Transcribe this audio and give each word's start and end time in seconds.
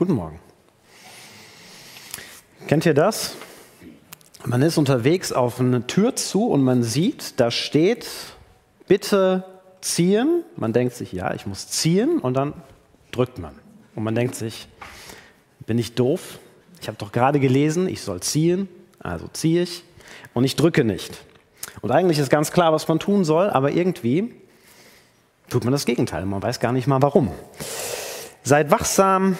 Guten 0.00 0.14
Morgen. 0.14 0.40
Kennt 2.68 2.86
ihr 2.86 2.94
das? 2.94 3.34
Man 4.46 4.62
ist 4.62 4.78
unterwegs 4.78 5.30
auf 5.30 5.60
eine 5.60 5.86
Tür 5.86 6.16
zu 6.16 6.46
und 6.46 6.62
man 6.62 6.82
sieht, 6.82 7.38
da 7.38 7.50
steht, 7.50 8.08
bitte 8.88 9.44
ziehen. 9.82 10.42
Man 10.56 10.72
denkt 10.72 10.94
sich, 10.94 11.12
ja, 11.12 11.34
ich 11.34 11.44
muss 11.44 11.68
ziehen 11.68 12.18
und 12.18 12.32
dann 12.32 12.54
drückt 13.12 13.38
man. 13.38 13.52
Und 13.94 14.04
man 14.04 14.14
denkt 14.14 14.36
sich, 14.36 14.68
bin 15.66 15.76
ich 15.76 15.94
doof? 15.96 16.38
Ich 16.80 16.88
habe 16.88 16.96
doch 16.96 17.12
gerade 17.12 17.38
gelesen, 17.38 17.86
ich 17.86 18.00
soll 18.00 18.20
ziehen, 18.20 18.70
also 19.00 19.28
ziehe 19.28 19.64
ich 19.64 19.84
und 20.32 20.44
ich 20.44 20.56
drücke 20.56 20.82
nicht. 20.82 21.18
Und 21.82 21.90
eigentlich 21.90 22.18
ist 22.18 22.30
ganz 22.30 22.52
klar, 22.52 22.72
was 22.72 22.88
man 22.88 23.00
tun 23.00 23.26
soll, 23.26 23.50
aber 23.50 23.72
irgendwie 23.72 24.34
tut 25.50 25.64
man 25.64 25.74
das 25.74 25.84
Gegenteil. 25.84 26.24
Man 26.24 26.42
weiß 26.42 26.58
gar 26.58 26.72
nicht 26.72 26.86
mal 26.86 27.02
warum. 27.02 27.30
Seid 28.42 28.70
wachsam 28.70 29.36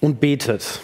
und 0.00 0.20
betet. 0.20 0.80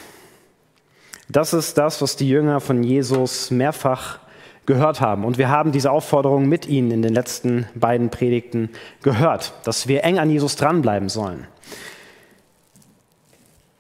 Das 1.29 1.53
ist 1.53 1.79
das, 1.79 2.03
was 2.03 2.17
die 2.17 2.29
Jünger 2.29 2.61
von 2.61 2.83
Jesus 2.83 3.51
mehrfach 3.51 4.19
gehört 4.67 5.01
haben. 5.01 5.25
Und 5.25 5.39
wir 5.39 5.49
haben 5.49 5.73
diese 5.73 5.91
Aufforderung 5.91 6.49
mit 6.49 6.67
ihnen 6.67 6.91
in 6.91 7.03
den 7.03 7.15
letzten 7.15 7.67
beiden 7.75 8.11
Predigten 8.11 8.71
gehört, 9.03 9.53
dass 9.65 9.89
wir 9.89 10.05
eng 10.05 10.19
an 10.19 10.31
Jesus 10.31 10.57
dranbleiben 10.57 11.09
sollen. 11.09 11.47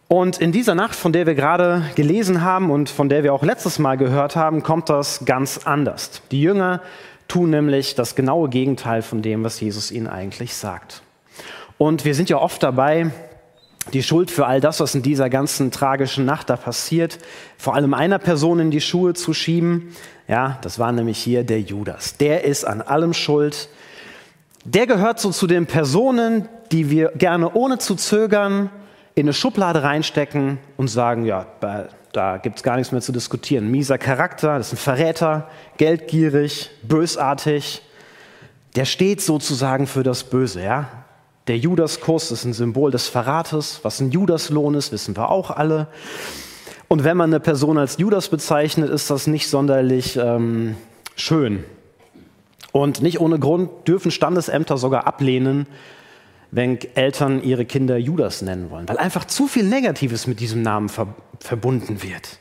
Und 0.09 0.39
in 0.41 0.53
dieser 0.53 0.75
Nacht, 0.75 0.95
von 0.95 1.13
der 1.13 1.27
wir 1.27 1.35
gerade 1.35 1.83
gelesen 1.97 2.43
haben 2.43 2.71
und 2.71 2.91
von 2.91 3.09
der 3.09 3.25
wir 3.25 3.33
auch 3.35 3.43
letztes 3.43 3.79
Mal 3.79 3.97
gehört 3.97 4.37
haben, 4.37 4.63
kommt 4.63 4.89
das 4.89 5.25
ganz 5.25 5.61
anders. 5.65 6.23
Die 6.31 6.43
Jünger 6.43 6.83
tun 7.27 7.51
nämlich 7.51 7.95
das 7.95 8.15
genaue 8.15 8.49
Gegenteil 8.49 9.03
von 9.03 9.23
dem, 9.23 9.43
was 9.43 9.61
Jesus 9.61 9.91
ihnen 9.91 10.07
eigentlich 10.07 10.55
sagt. 10.55 11.03
Und 11.79 12.05
wir 12.05 12.15
sind 12.15 12.29
ja 12.29 12.39
oft 12.39 12.63
dabei, 12.63 13.11
die 13.93 14.03
Schuld 14.03 14.31
für 14.31 14.47
all 14.47 14.61
das, 14.61 14.81
was 14.81 14.95
in 14.95 15.03
dieser 15.03 15.29
ganzen 15.29 15.71
tragischen 15.71 16.25
Nacht 16.25 16.51
da 16.51 16.57
passiert, 16.57 17.19
vor 17.59 17.75
allem 17.75 17.95
einer 17.95 18.19
Person 18.19 18.59
in 18.59 18.71
die 18.71 18.81
Schuhe 18.81 19.15
zu 19.15 19.35
schieben. 19.35 19.95
Ja, 20.27 20.59
das 20.63 20.79
war 20.79 20.91
nämlich 20.93 21.19
hier 21.19 21.45
der 21.45 21.61
Judas. 21.61 22.17
Der 22.17 22.45
ist 22.45 22.65
an 22.65 22.81
allem 22.81 23.13
schuld. 23.13 23.69
Der 24.65 24.87
gehört 24.87 25.21
so 25.21 25.31
zu 25.31 25.47
den 25.47 25.67
Personen, 25.67 26.49
die 26.73 26.91
wir 26.91 27.13
gerne 27.17 27.53
ohne 27.53 27.79
zu 27.79 27.95
zögern 27.95 28.71
in 29.15 29.27
eine 29.27 29.35
Schublade 29.35 29.83
reinstecken 29.83 30.59
und 30.77 30.89
sagen, 30.89 31.27
ja, 31.27 31.47
da 32.13 32.39
gibt 32.39 32.57
es 32.57 32.63
gar 32.63 32.77
nichts 32.77 32.91
mehr 32.91 33.03
zu 33.03 33.13
diskutieren. 33.13 33.71
Mieser 33.71 33.99
Charakter, 33.99 34.57
das 34.57 34.69
ist 34.69 34.73
ein 34.75 34.79
Verräter, 34.79 35.49
geldgierig, 35.77 36.71
bösartig. 36.83 37.83
Der 38.77 38.87
steht 38.87 39.21
sozusagen 39.21 39.87
für 39.87 40.03
das 40.03 40.25
Böse, 40.25 40.63
ja. 40.63 41.04
Der 41.47 41.59
Judaskuss 41.59 42.31
ist 42.31 42.45
ein 42.45 42.55
Symbol 42.55 42.91
des 42.91 43.09
Verrates. 43.09 43.81
Was 43.83 44.01
ein 44.01 44.11
Judaslohn 44.11 44.75
ist, 44.75 44.93
wissen 44.93 45.17
wir 45.17 45.31
auch 45.31 45.51
alle. 45.51 45.89
Und 46.89 47.05
wenn 47.05 47.17
man 47.17 47.31
eine 47.31 47.41
Person 47.41 47.77
als 47.77 47.99
Judas 47.99 48.29
bezeichnet, 48.29 48.89
ist 48.89 49.11
das 49.11 49.27
nicht 49.27 49.49
sonderlich 49.49 50.17
ähm, 50.17 50.77
schön. 51.17 51.65
Und 52.73 53.03
nicht 53.03 53.21
ohne 53.21 53.39
Grund 53.39 53.71
dürfen 53.87 54.11
Standesämter 54.11 54.79
sogar 54.79 55.07
ablehnen, 55.07 55.67
wenn 56.51 56.79
Eltern 56.95 57.43
ihre 57.43 57.65
Kinder 57.65 57.97
Judas 57.99 58.41
nennen 58.41 58.71
wollen, 58.71 58.89
weil 58.89 58.99
einfach 58.99 59.25
zu 59.25 59.47
viel 59.47 59.65
Negatives 59.65 60.27
mit 60.27 60.41
diesem 60.41 60.63
Namen 60.63 60.89
ver 60.89 61.09
verbunden 61.41 62.03
wird. 62.03 62.39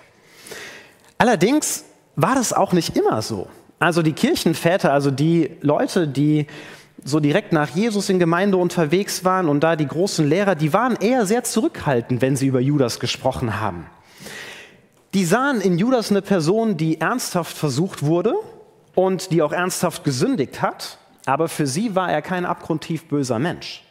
Allerdings 1.18 1.84
war 2.16 2.36
das 2.36 2.54
auch 2.54 2.74
nicht 2.74 2.96
immer 2.96 3.22
so. 3.22 3.48
Also 3.80 4.02
die 4.02 4.14
Kirchenväter, 4.14 4.94
also 4.94 5.12
die 5.12 5.52
Leute, 5.62 6.08
die 6.08 6.48
so 7.04 7.20
direkt 7.20 7.54
nach 7.54 7.70
Jesus 7.70 8.10
in 8.10 8.20
Gemeinde 8.20 8.58
unterwegs 8.58 9.24
waren 9.24 9.50
und 9.50 9.62
da 9.62 9.76
die 9.76 9.88
großen 9.88 10.28
Lehrer, 10.28 10.56
die 10.56 10.74
waren 10.74 10.96
eher 10.96 11.26
sehr 11.26 11.44
zurückhaltend, 11.44 12.22
wenn 12.22 12.36
sie 12.36 12.48
über 12.48 12.60
Judas 12.60 13.00
gesprochen 13.00 13.60
haben. 13.60 13.88
Die 15.14 15.26
sahen 15.26 15.62
in 15.62 15.78
Judas 15.78 16.12
eine 16.12 16.22
Person, 16.22 16.78
die 16.78 17.00
ernsthaft 17.00 17.56
versucht 17.56 18.04
wurde 18.04 18.34
und 18.96 19.32
die 19.32 19.42
auch 19.42 19.52
ernsthaft 19.52 20.04
gesündigt 20.04 20.62
hat, 20.62 20.98
aber 21.26 21.48
für 21.48 21.68
sie 21.68 21.96
war 21.96 22.12
er 22.12 22.22
kein 22.22 22.46
abgrundtief 22.46 23.06
böser 23.06 23.40
Mensch. 23.40 23.84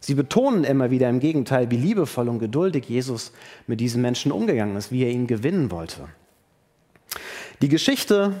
Sie 0.00 0.14
betonen 0.14 0.64
immer 0.64 0.90
wieder 0.90 1.08
im 1.08 1.20
Gegenteil, 1.20 1.70
wie 1.70 1.76
liebevoll 1.76 2.28
und 2.28 2.38
geduldig 2.38 2.88
Jesus 2.88 3.32
mit 3.66 3.80
diesen 3.80 4.02
Menschen 4.02 4.30
umgegangen 4.30 4.76
ist, 4.76 4.92
wie 4.92 5.02
er 5.02 5.10
ihn 5.10 5.26
gewinnen 5.26 5.70
wollte. 5.70 6.08
Die 7.62 7.68
Geschichte 7.68 8.34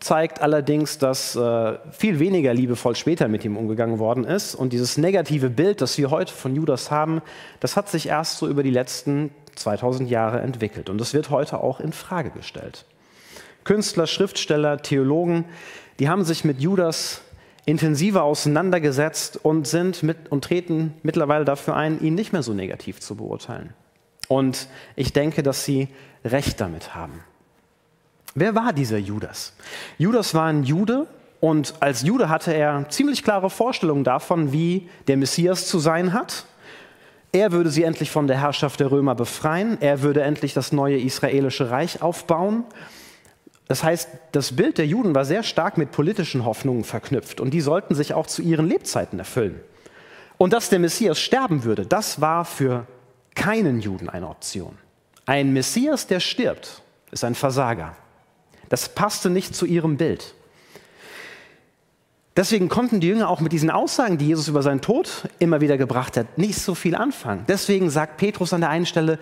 zeigt 0.00 0.40
allerdings, 0.40 0.98
dass 0.98 1.36
äh, 1.36 1.78
viel 1.90 2.18
weniger 2.18 2.54
liebevoll 2.54 2.96
später 2.96 3.28
mit 3.28 3.44
ihm 3.44 3.56
umgegangen 3.56 3.98
worden 3.98 4.24
ist. 4.24 4.54
Und 4.54 4.72
dieses 4.72 4.96
negative 4.98 5.50
Bild, 5.50 5.80
das 5.80 5.98
wir 5.98 6.10
heute 6.10 6.32
von 6.32 6.54
Judas 6.54 6.90
haben, 6.90 7.22
das 7.60 7.76
hat 7.76 7.88
sich 7.88 8.08
erst 8.08 8.38
so 8.38 8.48
über 8.48 8.62
die 8.62 8.70
letzten 8.70 9.30
2000 9.56 10.10
Jahre 10.10 10.40
entwickelt. 10.40 10.88
Und 10.90 10.98
das 10.98 11.14
wird 11.14 11.30
heute 11.30 11.60
auch 11.60 11.80
in 11.80 11.92
Frage 11.92 12.30
gestellt. 12.30 12.84
Künstler, 13.64 14.06
Schriftsteller, 14.06 14.78
Theologen, 14.78 15.44
die 15.98 16.08
haben 16.08 16.24
sich 16.24 16.44
mit 16.44 16.60
Judas 16.60 17.22
intensiver 17.64 18.24
auseinandergesetzt 18.24 19.38
und 19.42 19.68
sind 19.68 20.02
mit 20.02 20.30
und 20.30 20.42
treten 20.42 20.94
mittlerweile 21.02 21.44
dafür 21.44 21.76
ein, 21.76 22.00
ihn 22.00 22.14
nicht 22.14 22.32
mehr 22.32 22.42
so 22.42 22.54
negativ 22.54 23.00
zu 23.00 23.14
beurteilen. 23.14 23.72
Und 24.28 24.68
ich 24.96 25.12
denke, 25.12 25.42
dass 25.42 25.64
sie 25.64 25.88
recht 26.24 26.60
damit 26.60 26.94
haben. 26.94 27.22
Wer 28.34 28.54
war 28.54 28.72
dieser 28.72 28.98
Judas? 28.98 29.52
Judas 29.98 30.34
war 30.34 30.46
ein 30.46 30.64
Jude 30.64 31.06
und 31.40 31.74
als 31.80 32.02
Jude 32.02 32.28
hatte 32.28 32.52
er 32.52 32.88
ziemlich 32.88 33.22
klare 33.22 33.50
Vorstellungen 33.50 34.04
davon, 34.04 34.52
wie 34.52 34.88
der 35.06 35.16
Messias 35.16 35.66
zu 35.66 35.78
sein 35.78 36.12
hat. 36.12 36.46
Er 37.32 37.52
würde 37.52 37.70
sie 37.70 37.82
endlich 37.82 38.10
von 38.10 38.26
der 38.26 38.40
Herrschaft 38.40 38.80
der 38.80 38.90
Römer 38.90 39.14
befreien. 39.14 39.78
Er 39.80 40.02
würde 40.02 40.22
endlich 40.22 40.54
das 40.54 40.72
neue 40.72 40.98
israelische 40.98 41.70
Reich 41.70 42.02
aufbauen. 42.02 42.64
Das 43.68 43.82
heißt, 43.82 44.08
das 44.32 44.54
Bild 44.54 44.78
der 44.78 44.86
Juden 44.86 45.14
war 45.14 45.24
sehr 45.24 45.42
stark 45.42 45.78
mit 45.78 45.92
politischen 45.92 46.44
Hoffnungen 46.44 46.84
verknüpft 46.84 47.40
und 47.40 47.52
die 47.52 47.60
sollten 47.60 47.94
sich 47.94 48.12
auch 48.12 48.26
zu 48.26 48.42
ihren 48.42 48.68
Lebzeiten 48.68 49.18
erfüllen. 49.18 49.60
Und 50.36 50.52
dass 50.52 50.68
der 50.68 50.78
Messias 50.78 51.18
sterben 51.20 51.64
würde, 51.64 51.86
das 51.86 52.20
war 52.20 52.44
für 52.44 52.86
keinen 53.34 53.80
Juden 53.80 54.08
eine 54.08 54.28
Option. 54.28 54.76
Ein 55.24 55.52
Messias, 55.52 56.06
der 56.06 56.20
stirbt, 56.20 56.82
ist 57.12 57.24
ein 57.24 57.34
Versager. 57.34 57.96
Das 58.72 58.88
passte 58.88 59.28
nicht 59.28 59.54
zu 59.54 59.66
ihrem 59.66 59.98
Bild. 59.98 60.32
Deswegen 62.38 62.70
konnten 62.70 63.00
die 63.00 63.08
Jünger 63.08 63.28
auch 63.28 63.40
mit 63.40 63.52
diesen 63.52 63.68
Aussagen, 63.68 64.16
die 64.16 64.28
Jesus 64.28 64.48
über 64.48 64.62
seinen 64.62 64.80
Tod 64.80 65.28
immer 65.38 65.60
wieder 65.60 65.76
gebracht 65.76 66.16
hat, 66.16 66.38
nicht 66.38 66.58
so 66.58 66.74
viel 66.74 66.94
anfangen. 66.94 67.44
Deswegen 67.46 67.90
sagt 67.90 68.16
Petrus 68.16 68.54
an 68.54 68.62
der 68.62 68.70
einen 68.70 68.86
Stelle, 68.86 69.18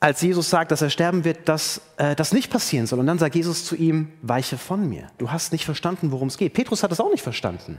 als 0.00 0.20
Jesus 0.20 0.50
sagt, 0.50 0.72
dass 0.72 0.82
er 0.82 0.90
sterben 0.90 1.24
wird, 1.24 1.48
dass 1.48 1.80
äh, 1.96 2.16
das 2.16 2.32
nicht 2.32 2.50
passieren 2.50 2.88
soll. 2.88 2.98
Und 2.98 3.06
dann 3.06 3.20
sagt 3.20 3.36
Jesus 3.36 3.64
zu 3.64 3.76
ihm, 3.76 4.08
weiche 4.20 4.58
von 4.58 4.88
mir. 4.88 5.06
Du 5.18 5.30
hast 5.30 5.52
nicht 5.52 5.64
verstanden, 5.64 6.10
worum 6.10 6.26
es 6.26 6.38
geht. 6.38 6.54
Petrus 6.54 6.82
hat 6.82 6.90
es 6.90 6.98
auch 6.98 7.12
nicht 7.12 7.22
verstanden. 7.22 7.78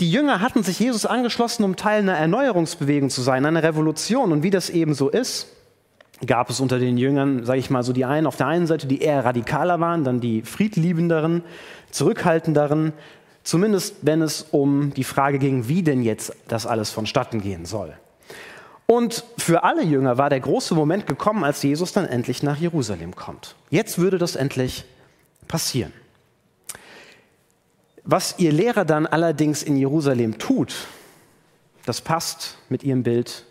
Die 0.00 0.10
Jünger 0.10 0.40
hatten 0.40 0.62
sich 0.62 0.78
Jesus 0.78 1.04
angeschlossen, 1.04 1.62
um 1.62 1.76
Teil 1.76 2.00
einer 2.00 2.16
Erneuerungsbewegung 2.16 3.10
zu 3.10 3.20
sein, 3.20 3.44
einer 3.44 3.62
Revolution. 3.62 4.32
Und 4.32 4.42
wie 4.42 4.50
das 4.50 4.70
eben 4.70 4.94
so 4.94 5.10
ist, 5.10 5.48
gab 6.24 6.48
es 6.48 6.60
unter 6.60 6.78
den 6.78 6.96
Jüngern, 6.96 7.44
sage 7.44 7.58
ich 7.58 7.68
mal 7.68 7.82
so, 7.82 7.92
die 7.92 8.04
einen 8.04 8.26
auf 8.26 8.36
der 8.36 8.46
einen 8.46 8.66
Seite, 8.66 8.86
die 8.86 9.02
eher 9.02 9.24
radikaler 9.24 9.80
waren, 9.80 10.04
dann 10.04 10.20
die 10.20 10.42
friedliebenderen, 10.42 11.42
zurückhaltenderen, 11.90 12.92
zumindest 13.42 13.96
wenn 14.02 14.22
es 14.22 14.46
um 14.50 14.94
die 14.94 15.04
Frage 15.04 15.38
ging, 15.38 15.68
wie 15.68 15.82
denn 15.82 16.02
jetzt 16.02 16.34
das 16.48 16.66
alles 16.66 16.90
vonstatten 16.90 17.42
gehen 17.42 17.66
soll. 17.66 17.92
Und 18.86 19.24
für 19.36 19.64
alle 19.64 19.82
Jünger 19.82 20.16
war 20.16 20.30
der 20.30 20.40
große 20.40 20.74
Moment 20.74 21.06
gekommen, 21.06 21.42
als 21.44 21.62
Jesus 21.62 21.92
dann 21.92 22.06
endlich 22.06 22.42
nach 22.42 22.56
Jerusalem 22.56 23.16
kommt. 23.16 23.56
Jetzt 23.68 23.98
würde 23.98 24.16
das 24.16 24.36
endlich 24.36 24.84
passieren. 25.48 25.92
Was 28.04 28.38
ihr 28.38 28.52
Lehrer 28.52 28.84
dann 28.84 29.06
allerdings 29.06 29.64
in 29.64 29.76
Jerusalem 29.76 30.38
tut, 30.38 30.86
das 31.84 32.00
passt 32.00 32.58
mit 32.68 32.84
ihrem 32.84 33.02
Bild 33.02 33.45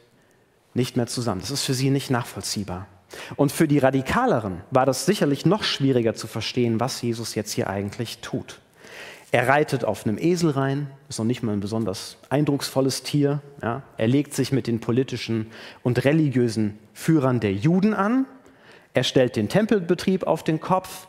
nicht 0.75 0.97
mehr 0.97 1.07
zusammen. 1.07 1.41
Das 1.41 1.51
ist 1.51 1.63
für 1.63 1.73
sie 1.73 1.89
nicht 1.89 2.11
nachvollziehbar. 2.11 2.87
Und 3.35 3.51
für 3.51 3.67
die 3.67 3.79
Radikaleren 3.79 4.61
war 4.71 4.85
das 4.85 5.05
sicherlich 5.05 5.45
noch 5.45 5.63
schwieriger 5.63 6.13
zu 6.15 6.27
verstehen, 6.27 6.79
was 6.79 7.01
Jesus 7.01 7.35
jetzt 7.35 7.53
hier 7.53 7.69
eigentlich 7.69 8.19
tut. 8.19 8.59
Er 9.31 9.47
reitet 9.47 9.83
auf 9.83 10.05
einem 10.05 10.17
Esel 10.17 10.51
rein, 10.51 10.89
ist 11.09 11.19
noch 11.19 11.25
nicht 11.25 11.43
mal 11.43 11.53
ein 11.53 11.59
besonders 11.59 12.17
eindrucksvolles 12.29 13.03
Tier. 13.03 13.41
Ja. 13.61 13.83
Er 13.97 14.07
legt 14.07 14.33
sich 14.33 14.51
mit 14.51 14.67
den 14.67 14.79
politischen 14.79 15.47
und 15.83 16.05
religiösen 16.05 16.79
Führern 16.93 17.39
der 17.39 17.53
Juden 17.53 17.93
an. 17.93 18.25
Er 18.93 19.03
stellt 19.03 19.35
den 19.35 19.49
Tempelbetrieb 19.49 20.25
auf 20.25 20.43
den 20.43 20.61
Kopf. 20.61 21.07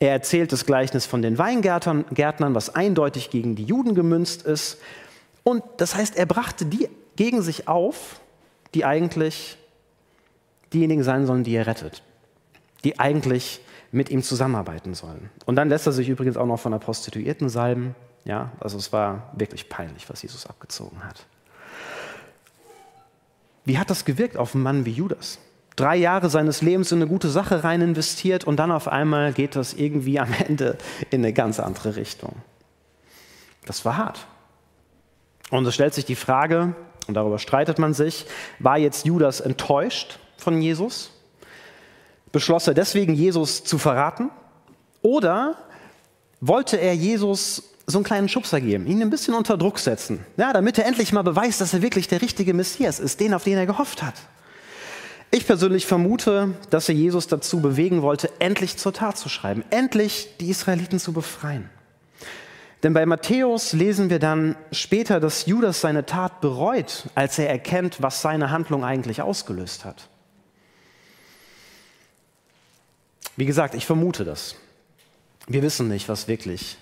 Er 0.00 0.10
erzählt 0.10 0.52
das 0.52 0.66
Gleichnis 0.66 1.06
von 1.06 1.22
den 1.22 1.38
Weingärtnern, 1.38 2.54
was 2.54 2.74
eindeutig 2.74 3.30
gegen 3.30 3.54
die 3.56 3.64
Juden 3.64 3.94
gemünzt 3.94 4.42
ist. 4.42 4.78
Und 5.44 5.62
das 5.78 5.94
heißt, 5.94 6.16
er 6.16 6.26
brachte 6.26 6.66
die 6.66 6.88
gegen 7.16 7.40
sich 7.40 7.68
auf, 7.68 8.20
die 8.74 8.84
eigentlich 8.84 9.56
diejenigen 10.72 11.02
sein 11.02 11.26
sollen, 11.26 11.44
die 11.44 11.54
er 11.54 11.66
rettet, 11.66 12.02
die 12.84 12.98
eigentlich 12.98 13.60
mit 13.90 14.10
ihm 14.10 14.22
zusammenarbeiten 14.22 14.94
sollen. 14.94 15.30
Und 15.44 15.56
dann 15.56 15.68
lässt 15.68 15.86
er 15.86 15.92
sich 15.92 16.08
übrigens 16.08 16.36
auch 16.36 16.46
noch 16.46 16.58
von 16.58 16.72
der 16.72 16.78
Prostituierten 16.78 17.48
salben. 17.48 17.94
Ja, 18.24 18.52
also 18.60 18.78
es 18.78 18.92
war 18.92 19.30
wirklich 19.36 19.68
peinlich, 19.68 20.08
was 20.08 20.22
Jesus 20.22 20.46
abgezogen 20.46 21.04
hat. 21.04 21.26
Wie 23.64 23.78
hat 23.78 23.90
das 23.90 24.04
gewirkt 24.04 24.36
auf 24.36 24.54
einen 24.54 24.64
Mann 24.64 24.84
wie 24.86 24.92
Judas? 24.92 25.38
Drei 25.76 25.96
Jahre 25.96 26.28
seines 26.28 26.62
Lebens 26.62 26.92
in 26.92 26.98
eine 26.98 27.06
gute 27.06 27.28
Sache 27.28 27.64
rein 27.64 27.80
investiert 27.80 28.44
und 28.44 28.56
dann 28.56 28.70
auf 28.70 28.88
einmal 28.88 29.32
geht 29.32 29.56
das 29.56 29.74
irgendwie 29.74 30.18
am 30.18 30.32
Ende 30.46 30.76
in 31.10 31.20
eine 31.20 31.32
ganz 31.32 31.60
andere 31.60 31.96
Richtung. 31.96 32.34
Das 33.64 33.84
war 33.84 33.96
hart. 33.96 34.26
Und 35.50 35.66
es 35.66 35.74
stellt 35.74 35.94
sich 35.94 36.04
die 36.04 36.16
Frage, 36.16 36.74
und 37.06 37.14
darüber 37.14 37.38
streitet 37.38 37.78
man 37.78 37.94
sich, 37.94 38.26
war 38.58 38.78
jetzt 38.78 39.06
Judas 39.06 39.40
enttäuscht 39.40 40.18
von 40.36 40.60
Jesus? 40.60 41.10
Beschloss 42.30 42.66
er 42.66 42.74
deswegen, 42.74 43.14
Jesus 43.14 43.64
zu 43.64 43.78
verraten? 43.78 44.30
Oder 45.02 45.56
wollte 46.40 46.76
er 46.76 46.94
Jesus 46.94 47.64
so 47.86 47.98
einen 47.98 48.04
kleinen 48.04 48.28
Schubser 48.28 48.60
geben, 48.60 48.86
ihn 48.86 49.02
ein 49.02 49.10
bisschen 49.10 49.34
unter 49.34 49.56
Druck 49.58 49.78
setzen, 49.78 50.24
ja, 50.36 50.52
damit 50.52 50.78
er 50.78 50.86
endlich 50.86 51.12
mal 51.12 51.22
beweist, 51.22 51.60
dass 51.60 51.74
er 51.74 51.82
wirklich 51.82 52.08
der 52.08 52.22
richtige 52.22 52.54
Messias 52.54 53.00
ist, 53.00 53.20
den, 53.20 53.34
auf 53.34 53.44
den 53.44 53.58
er 53.58 53.66
gehofft 53.66 54.02
hat? 54.02 54.14
Ich 55.30 55.46
persönlich 55.46 55.86
vermute, 55.86 56.54
dass 56.70 56.88
er 56.88 56.94
Jesus 56.94 57.26
dazu 57.26 57.60
bewegen 57.60 58.02
wollte, 58.02 58.30
endlich 58.38 58.76
zur 58.76 58.92
Tat 58.92 59.16
zu 59.16 59.28
schreiben, 59.28 59.64
endlich 59.70 60.28
die 60.40 60.50
Israeliten 60.50 60.98
zu 60.98 61.12
befreien. 61.12 61.70
Denn 62.82 62.94
bei 62.94 63.06
Matthäus 63.06 63.72
lesen 63.72 64.10
wir 64.10 64.18
dann 64.18 64.56
später, 64.72 65.20
dass 65.20 65.46
Judas 65.46 65.80
seine 65.80 66.04
Tat 66.04 66.40
bereut, 66.40 67.04
als 67.14 67.38
er 67.38 67.48
erkennt, 67.48 68.02
was 68.02 68.22
seine 68.22 68.50
Handlung 68.50 68.84
eigentlich 68.84 69.22
ausgelöst 69.22 69.84
hat. 69.84 70.08
Wie 73.36 73.46
gesagt, 73.46 73.74
ich 73.74 73.86
vermute 73.86 74.24
das. 74.24 74.56
Wir 75.46 75.62
wissen 75.62 75.88
nicht, 75.88 76.08
was 76.08 76.28
wirklich 76.28 76.76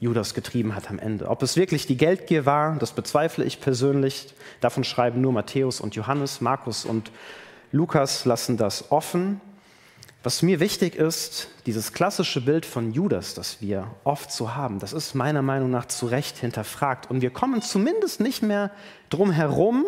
Judas 0.00 0.34
getrieben 0.34 0.74
hat 0.74 0.90
am 0.90 0.98
Ende. 0.98 1.28
Ob 1.28 1.42
es 1.42 1.56
wirklich 1.56 1.86
die 1.86 1.96
Geldgier 1.96 2.44
war, 2.46 2.76
das 2.76 2.92
bezweifle 2.92 3.44
ich 3.44 3.60
persönlich. 3.60 4.34
Davon 4.60 4.84
schreiben 4.84 5.20
nur 5.20 5.32
Matthäus 5.32 5.80
und 5.80 5.94
Johannes, 5.94 6.40
Markus 6.40 6.84
und 6.84 7.10
Lukas 7.72 8.24
lassen 8.24 8.56
das 8.56 8.90
offen. 8.90 9.40
Was 10.24 10.40
mir 10.40 10.58
wichtig 10.58 10.96
ist, 10.96 11.48
dieses 11.66 11.92
klassische 11.92 12.40
Bild 12.40 12.64
von 12.64 12.94
Judas, 12.94 13.34
das 13.34 13.60
wir 13.60 13.90
oft 14.04 14.32
so 14.32 14.54
haben, 14.54 14.78
das 14.78 14.94
ist 14.94 15.12
meiner 15.14 15.42
Meinung 15.42 15.70
nach 15.70 15.84
zu 15.84 16.06
Recht 16.06 16.38
hinterfragt. 16.38 17.10
Und 17.10 17.20
wir 17.20 17.28
kommen 17.28 17.60
zumindest 17.60 18.20
nicht 18.20 18.42
mehr 18.42 18.70
drum 19.10 19.30
herum, 19.30 19.84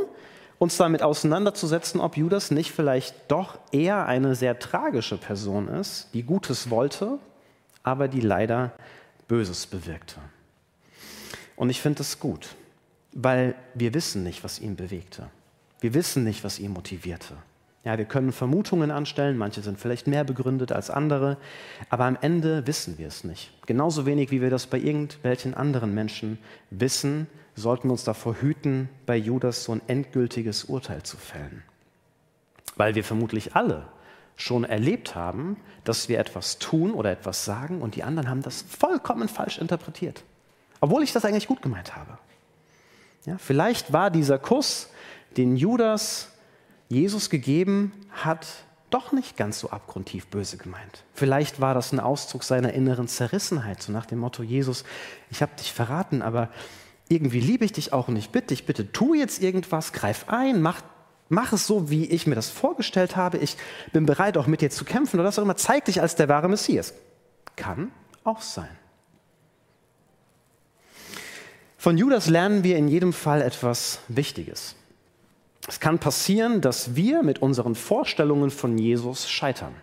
uns 0.58 0.76
damit 0.76 1.02
auseinanderzusetzen, 1.02 2.02
ob 2.02 2.18
Judas 2.18 2.50
nicht 2.50 2.72
vielleicht 2.72 3.14
doch 3.28 3.58
eher 3.72 4.04
eine 4.04 4.34
sehr 4.34 4.58
tragische 4.58 5.16
Person 5.16 5.68
ist, 5.68 6.08
die 6.12 6.22
Gutes 6.22 6.68
wollte, 6.68 7.18
aber 7.82 8.06
die 8.06 8.20
leider 8.20 8.72
Böses 9.28 9.66
bewirkte. 9.66 10.16
Und 11.56 11.70
ich 11.70 11.80
finde 11.80 12.02
es 12.02 12.20
gut, 12.20 12.56
weil 13.12 13.54
wir 13.72 13.94
wissen 13.94 14.22
nicht, 14.22 14.44
was 14.44 14.58
ihn 14.58 14.76
bewegte. 14.76 15.30
Wir 15.80 15.94
wissen 15.94 16.24
nicht, 16.24 16.44
was 16.44 16.58
ihn 16.58 16.74
motivierte. 16.74 17.36
Ja, 17.86 17.96
wir 17.96 18.04
können 18.04 18.32
Vermutungen 18.32 18.90
anstellen, 18.90 19.38
manche 19.38 19.62
sind 19.62 19.78
vielleicht 19.78 20.08
mehr 20.08 20.24
begründet 20.24 20.72
als 20.72 20.90
andere, 20.90 21.36
aber 21.88 22.06
am 22.06 22.18
Ende 22.20 22.66
wissen 22.66 22.98
wir 22.98 23.06
es 23.06 23.22
nicht. 23.22 23.52
Genauso 23.64 24.06
wenig, 24.06 24.32
wie 24.32 24.42
wir 24.42 24.50
das 24.50 24.66
bei 24.66 24.80
irgendwelchen 24.80 25.54
anderen 25.54 25.94
Menschen 25.94 26.38
wissen, 26.70 27.28
sollten 27.54 27.86
wir 27.86 27.92
uns 27.92 28.02
davor 28.02 28.34
hüten, 28.40 28.88
bei 29.06 29.16
Judas 29.16 29.62
so 29.62 29.70
ein 29.70 29.82
endgültiges 29.86 30.64
Urteil 30.64 31.04
zu 31.04 31.16
fällen. 31.16 31.62
Weil 32.74 32.96
wir 32.96 33.04
vermutlich 33.04 33.54
alle 33.54 33.86
schon 34.34 34.64
erlebt 34.64 35.14
haben, 35.14 35.56
dass 35.84 36.08
wir 36.08 36.18
etwas 36.18 36.58
tun 36.58 36.90
oder 36.92 37.12
etwas 37.12 37.44
sagen 37.44 37.82
und 37.82 37.94
die 37.94 38.02
anderen 38.02 38.28
haben 38.28 38.42
das 38.42 38.62
vollkommen 38.62 39.28
falsch 39.28 39.58
interpretiert. 39.58 40.24
Obwohl 40.80 41.04
ich 41.04 41.12
das 41.12 41.24
eigentlich 41.24 41.46
gut 41.46 41.62
gemeint 41.62 41.94
habe. 41.94 42.18
Ja, 43.26 43.38
vielleicht 43.38 43.92
war 43.92 44.10
dieser 44.10 44.40
Kuss, 44.40 44.90
den 45.36 45.56
Judas 45.56 46.32
Jesus 46.88 47.30
gegeben 47.30 47.92
hat, 48.10 48.46
doch 48.90 49.12
nicht 49.12 49.36
ganz 49.36 49.58
so 49.58 49.70
abgrundtief 49.70 50.28
böse 50.28 50.56
gemeint. 50.56 51.04
Vielleicht 51.12 51.60
war 51.60 51.74
das 51.74 51.92
ein 51.92 52.00
Ausdruck 52.00 52.44
seiner 52.44 52.72
inneren 52.72 53.08
Zerrissenheit, 53.08 53.82
so 53.82 53.92
nach 53.92 54.06
dem 54.06 54.18
Motto, 54.18 54.42
Jesus, 54.42 54.84
ich 55.30 55.42
habe 55.42 55.52
dich 55.58 55.72
verraten, 55.72 56.22
aber 56.22 56.50
irgendwie 57.08 57.40
liebe 57.40 57.64
ich 57.64 57.72
dich 57.72 57.92
auch 57.92 58.08
und 58.08 58.16
ich 58.16 58.30
bitte 58.30 58.48
dich, 58.48 58.66
bitte 58.66 58.92
tu 58.92 59.14
jetzt 59.14 59.42
irgendwas, 59.42 59.92
greif 59.92 60.28
ein, 60.28 60.62
mach, 60.62 60.82
mach 61.28 61.52
es 61.52 61.66
so, 61.66 61.90
wie 61.90 62.06
ich 62.06 62.26
mir 62.26 62.34
das 62.36 62.50
vorgestellt 62.50 63.16
habe, 63.16 63.38
ich 63.38 63.56
bin 63.92 64.06
bereit 64.06 64.36
auch 64.36 64.46
mit 64.46 64.60
dir 64.60 64.70
zu 64.70 64.84
kämpfen 64.84 65.18
oder 65.18 65.28
was 65.28 65.38
auch 65.38 65.42
immer, 65.42 65.56
zeig 65.56 65.84
dich 65.86 66.00
als 66.00 66.14
der 66.14 66.28
wahre 66.28 66.48
Messias. 66.48 66.94
Kann 67.56 67.90
auch 68.24 68.40
sein. 68.40 68.68
Von 71.76 71.98
Judas 71.98 72.28
lernen 72.28 72.64
wir 72.64 72.76
in 72.76 72.88
jedem 72.88 73.12
Fall 73.12 73.42
etwas 73.42 74.00
Wichtiges. 74.08 74.74
Es 75.68 75.80
kann 75.80 75.98
passieren, 75.98 76.60
dass 76.60 76.94
wir 76.94 77.22
mit 77.22 77.40
unseren 77.42 77.74
Vorstellungen 77.74 78.50
von 78.50 78.78
Jesus 78.78 79.28
scheitern. 79.28 79.74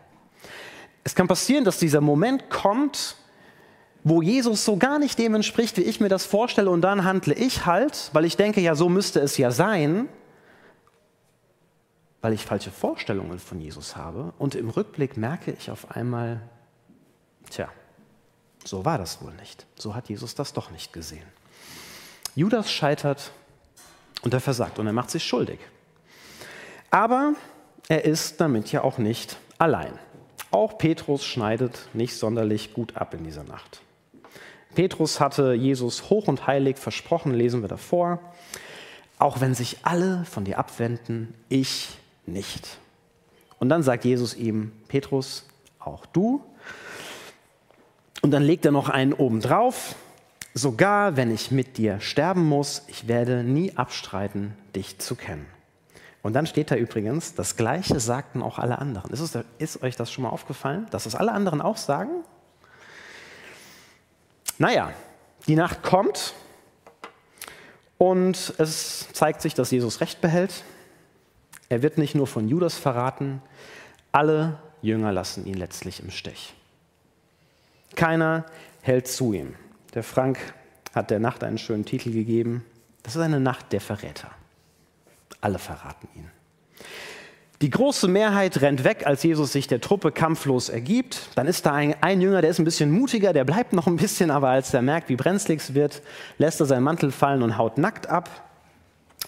Es 1.04 1.16
kann 1.16 1.28
passieren, 1.28 1.66
dass 1.66 1.78
dieser 1.78 2.00
Moment 2.00 2.50
kommt, 2.50 3.18
wo 4.04 4.22
Jesus 4.22 4.64
so 4.64 4.78
gar 4.78 5.00
nicht 5.00 5.18
dem 5.20 5.36
entspricht, 5.36 5.78
wie 5.78 5.82
ich 5.82 6.00
mir 6.00 6.10
das 6.10 6.26
vorstelle, 6.26 6.70
und 6.70 6.82
dann 6.82 7.04
handle 7.04 7.34
ich 7.34 7.66
halt, 7.66 8.10
weil 8.14 8.26
ich 8.26 8.38
denke, 8.38 8.62
ja, 8.62 8.76
so 8.76 8.90
müsste 8.90 9.20
es 9.20 9.38
ja 9.38 9.52
sein, 9.52 10.08
weil 12.22 12.34
ich 12.34 12.46
falsche 12.46 12.72
Vorstellungen 12.72 13.40
von 13.40 13.60
Jesus 13.60 13.98
habe. 13.98 14.34
Und 14.38 14.56
im 14.56 14.70
Rückblick 14.70 15.18
merke 15.18 15.52
ich 15.52 15.70
auf 15.70 15.92
einmal, 15.92 16.42
tja, 17.50 17.70
so 18.64 18.86
war 18.86 18.98
das 18.98 19.22
wohl 19.22 19.34
nicht. 19.34 19.66
So 19.76 19.94
hat 19.94 20.08
Jesus 20.08 20.36
das 20.36 20.54
doch 20.54 20.72
nicht 20.72 20.94
gesehen. 20.94 21.28
Judas 22.36 22.72
scheitert 22.72 23.32
und 24.22 24.34
er 24.34 24.40
versagt 24.40 24.80
und 24.80 24.88
er 24.88 24.94
macht 24.94 25.12
sich 25.12 25.24
schuldig. 25.24 25.60
Aber 26.94 27.34
er 27.90 28.06
ist 28.06 28.40
damit 28.40 28.72
ja 28.72 28.84
auch 28.84 29.00
nicht 29.00 29.38
allein. 29.58 29.98
Auch 30.52 30.78
Petrus 30.78 31.26
schneidet 31.26 31.90
nicht 31.94 32.16
sonderlich 32.16 32.76
gut 32.76 32.96
ab 32.96 33.16
in 33.16 33.24
dieser 33.24 33.44
Nacht. 33.44 33.82
Petrus 34.76 35.20
hatte 35.20 35.54
Jesus 35.54 36.12
hoch 36.12 36.28
und 36.28 36.46
heilig 36.46 36.78
versprochen, 36.78 37.34
lesen 37.34 37.64
wir 37.64 37.68
davor, 37.68 38.20
auch 39.18 39.42
wenn 39.42 39.56
sich 39.56 39.78
alle 39.82 40.24
von 40.26 40.46
dir 40.46 40.60
abwenden, 40.60 41.34
ich 41.50 41.98
nicht. 42.28 42.78
Und 43.58 43.70
dann 43.70 43.82
sagt 43.82 44.06
Jesus 44.06 44.36
ihm, 44.36 44.72
Petrus, 44.88 45.48
auch 45.80 46.06
du. 46.06 46.44
Und 48.22 48.30
dann 48.30 48.44
legt 48.44 48.66
er 48.66 48.72
noch 48.72 48.90
einen 48.90 49.14
oben 49.14 49.42
drauf, 49.42 49.96
sogar 50.54 51.18
wenn 51.18 51.34
ich 51.34 51.50
mit 51.50 51.80
dir 51.80 52.00
sterben 52.02 52.48
muss, 52.48 52.84
ich 52.86 53.08
werde 53.08 53.44
nie 53.44 53.76
abstreiten, 53.76 54.54
dich 54.76 55.00
zu 55.00 55.16
kennen. 55.16 55.53
Und 56.24 56.34
dann 56.34 56.48
steht 56.48 56.72
da 56.72 56.76
übrigens, 56.76 57.36
das 57.36 57.58
Gleiche 57.58 58.00
sagten 58.00 58.42
auch 58.42 58.58
alle 58.58 58.80
anderen. 58.80 59.12
Ist, 59.12 59.20
es, 59.20 59.38
ist 59.60 59.84
euch 59.84 59.98
das 59.98 60.12
schon 60.12 60.24
mal 60.24 60.30
aufgefallen, 60.30 60.88
dass 60.90 61.06
es 61.06 61.16
alle 61.16 61.34
anderen 61.34 61.62
auch 61.62 61.78
sagen? 61.78 62.24
Naja, 64.58 64.94
die 65.48 65.56
Nacht 65.56 65.84
kommt 65.84 66.34
und 67.98 68.54
es 68.58 69.10
zeigt 69.12 69.42
sich, 69.42 69.54
dass 69.54 69.70
Jesus 69.70 70.00
Recht 70.00 70.22
behält. 70.22 70.64
Er 71.68 71.82
wird 71.82 71.98
nicht 71.98 72.16
nur 72.16 72.28
von 72.28 72.48
Judas 72.48 72.78
verraten, 72.78 73.42
alle 74.14 74.60
Jünger 74.82 75.12
lassen 75.12 75.46
ihn 75.46 75.56
letztlich 75.56 76.02
im 76.02 76.10
Stich. 76.10 76.54
Keiner 77.96 78.46
hält 78.82 79.10
zu 79.10 79.34
ihm. 79.34 79.56
Der 79.94 80.04
Frank 80.04 80.40
hat 80.96 81.10
der 81.10 81.20
Nacht 81.20 81.44
einen 81.44 81.58
schönen 81.58 81.84
Titel 81.84 82.12
gegeben. 82.12 82.66
Das 83.02 83.16
ist 83.16 83.22
eine 83.22 83.42
Nacht 83.42 83.74
der 83.74 83.82
Verräter. 83.82 84.32
Alle 85.44 85.60
verraten 85.60 86.08
ihn. 86.16 86.32
Die 87.62 87.70
große 87.70 88.08
Mehrheit 88.08 88.62
rennt 88.62 88.86
weg, 88.86 89.06
als 89.06 89.24
Jesus 89.24 89.52
sich 89.52 89.68
der 89.68 89.82
Truppe 89.82 90.14
kampflos 90.14 90.70
ergibt. 90.70 91.28
Dann 91.36 91.48
ist 91.48 91.66
da 91.66 91.74
ein, 91.74 91.96
ein, 92.02 92.22
Jünger, 92.22 92.40
der 92.40 92.50
ist 92.50 92.60
ein 92.60 92.66
bisschen 92.66 92.92
mutiger, 92.92 93.34
der 93.34 93.44
bleibt 93.44 93.74
noch 93.74 93.86
ein 93.86 93.98
bisschen, 93.98 94.32
aber 94.32 94.50
als 94.50 94.74
er 94.74 94.82
merkt, 94.82 95.10
wie 95.10 95.18
brenzlig 95.18 95.60
es 95.60 95.74
wird, 95.74 96.02
lässt 96.38 96.62
er 96.62 96.66
seinen 96.66 96.84
Mantel 96.84 97.12
fallen 97.12 97.44
und 97.44 97.58
haut 97.58 97.78
nackt 97.78 98.08
ab. 98.08 98.30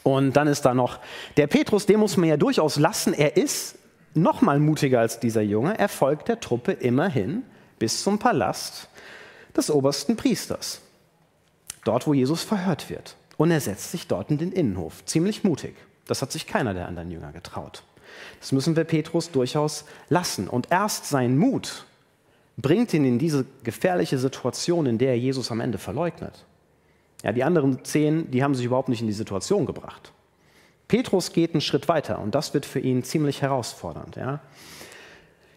Und 0.04 0.38
dann 0.38 0.48
ist 0.48 0.62
da 0.62 0.74
noch 0.74 1.00
der 1.36 1.48
Petrus, 1.48 1.86
den 1.86 2.00
muss 2.00 2.16
man 2.16 2.30
ja 2.30 2.38
durchaus 2.38 2.78
lassen. 2.78 3.14
Er 3.14 3.36
ist 3.36 3.78
noch 4.14 4.42
mal 4.42 4.60
mutiger 4.60 5.02
als 5.02 5.20
dieser 5.20 5.42
Junge. 5.42 5.78
Er 5.78 5.90
folgt 5.90 6.30
der 6.30 6.40
Truppe 6.40 6.72
immerhin 6.72 7.44
bis 7.78 8.04
zum 8.04 8.20
Palast 8.20 8.88
des 9.54 9.70
obersten 9.70 10.16
Priesters, 10.16 10.80
dort 11.84 12.08
wo 12.08 12.14
Jesus 12.14 12.44
verhört 12.44 12.90
wird. 12.90 13.18
Und 13.36 13.52
er 13.52 13.60
setzt 13.60 13.92
sich 13.92 14.08
dort 14.08 14.32
in 14.32 14.38
den 14.38 14.54
Innenhof, 14.54 15.04
ziemlich 15.04 15.44
mutig. 15.44 15.76
Das 16.08 16.22
hat 16.22 16.32
sich 16.32 16.48
keiner 16.48 16.74
der 16.74 16.88
anderen 16.88 17.12
Jünger 17.12 17.32
getraut. 17.32 17.84
Das 18.40 18.52
müssen 18.52 18.76
wir 18.76 18.84
Petrus 18.84 19.32
durchaus 19.32 19.86
lassen. 20.10 20.48
Und 20.48 20.68
erst 20.72 21.06
sein 21.06 21.38
Mut 21.38 21.86
bringt 22.58 22.94
ihn 22.94 23.06
in 23.06 23.20
diese 23.20 23.46
gefährliche 23.64 24.18
Situation, 24.18 24.86
in 24.86 24.98
der 24.98 25.10
er 25.10 25.20
Jesus 25.20 25.52
am 25.52 25.60
Ende 25.60 25.78
verleugnet. 25.78 26.46
Ja, 27.24 27.32
die 27.32 27.44
anderen 27.44 27.84
zehn, 27.84 28.30
die 28.32 28.44
haben 28.44 28.56
sich 28.56 28.66
überhaupt 28.66 28.90
nicht 28.90 29.02
in 29.02 29.08
die 29.08 29.14
Situation 29.14 29.66
gebracht. 29.66 30.12
Petrus 30.88 31.34
geht 31.34 31.54
einen 31.54 31.62
Schritt 31.62 31.88
weiter 31.88 32.20
und 32.20 32.36
das 32.36 32.54
wird 32.54 32.66
für 32.66 32.80
ihn 32.80 33.04
ziemlich 33.04 33.42
herausfordernd. 33.42 34.16
Ja. 34.16 34.42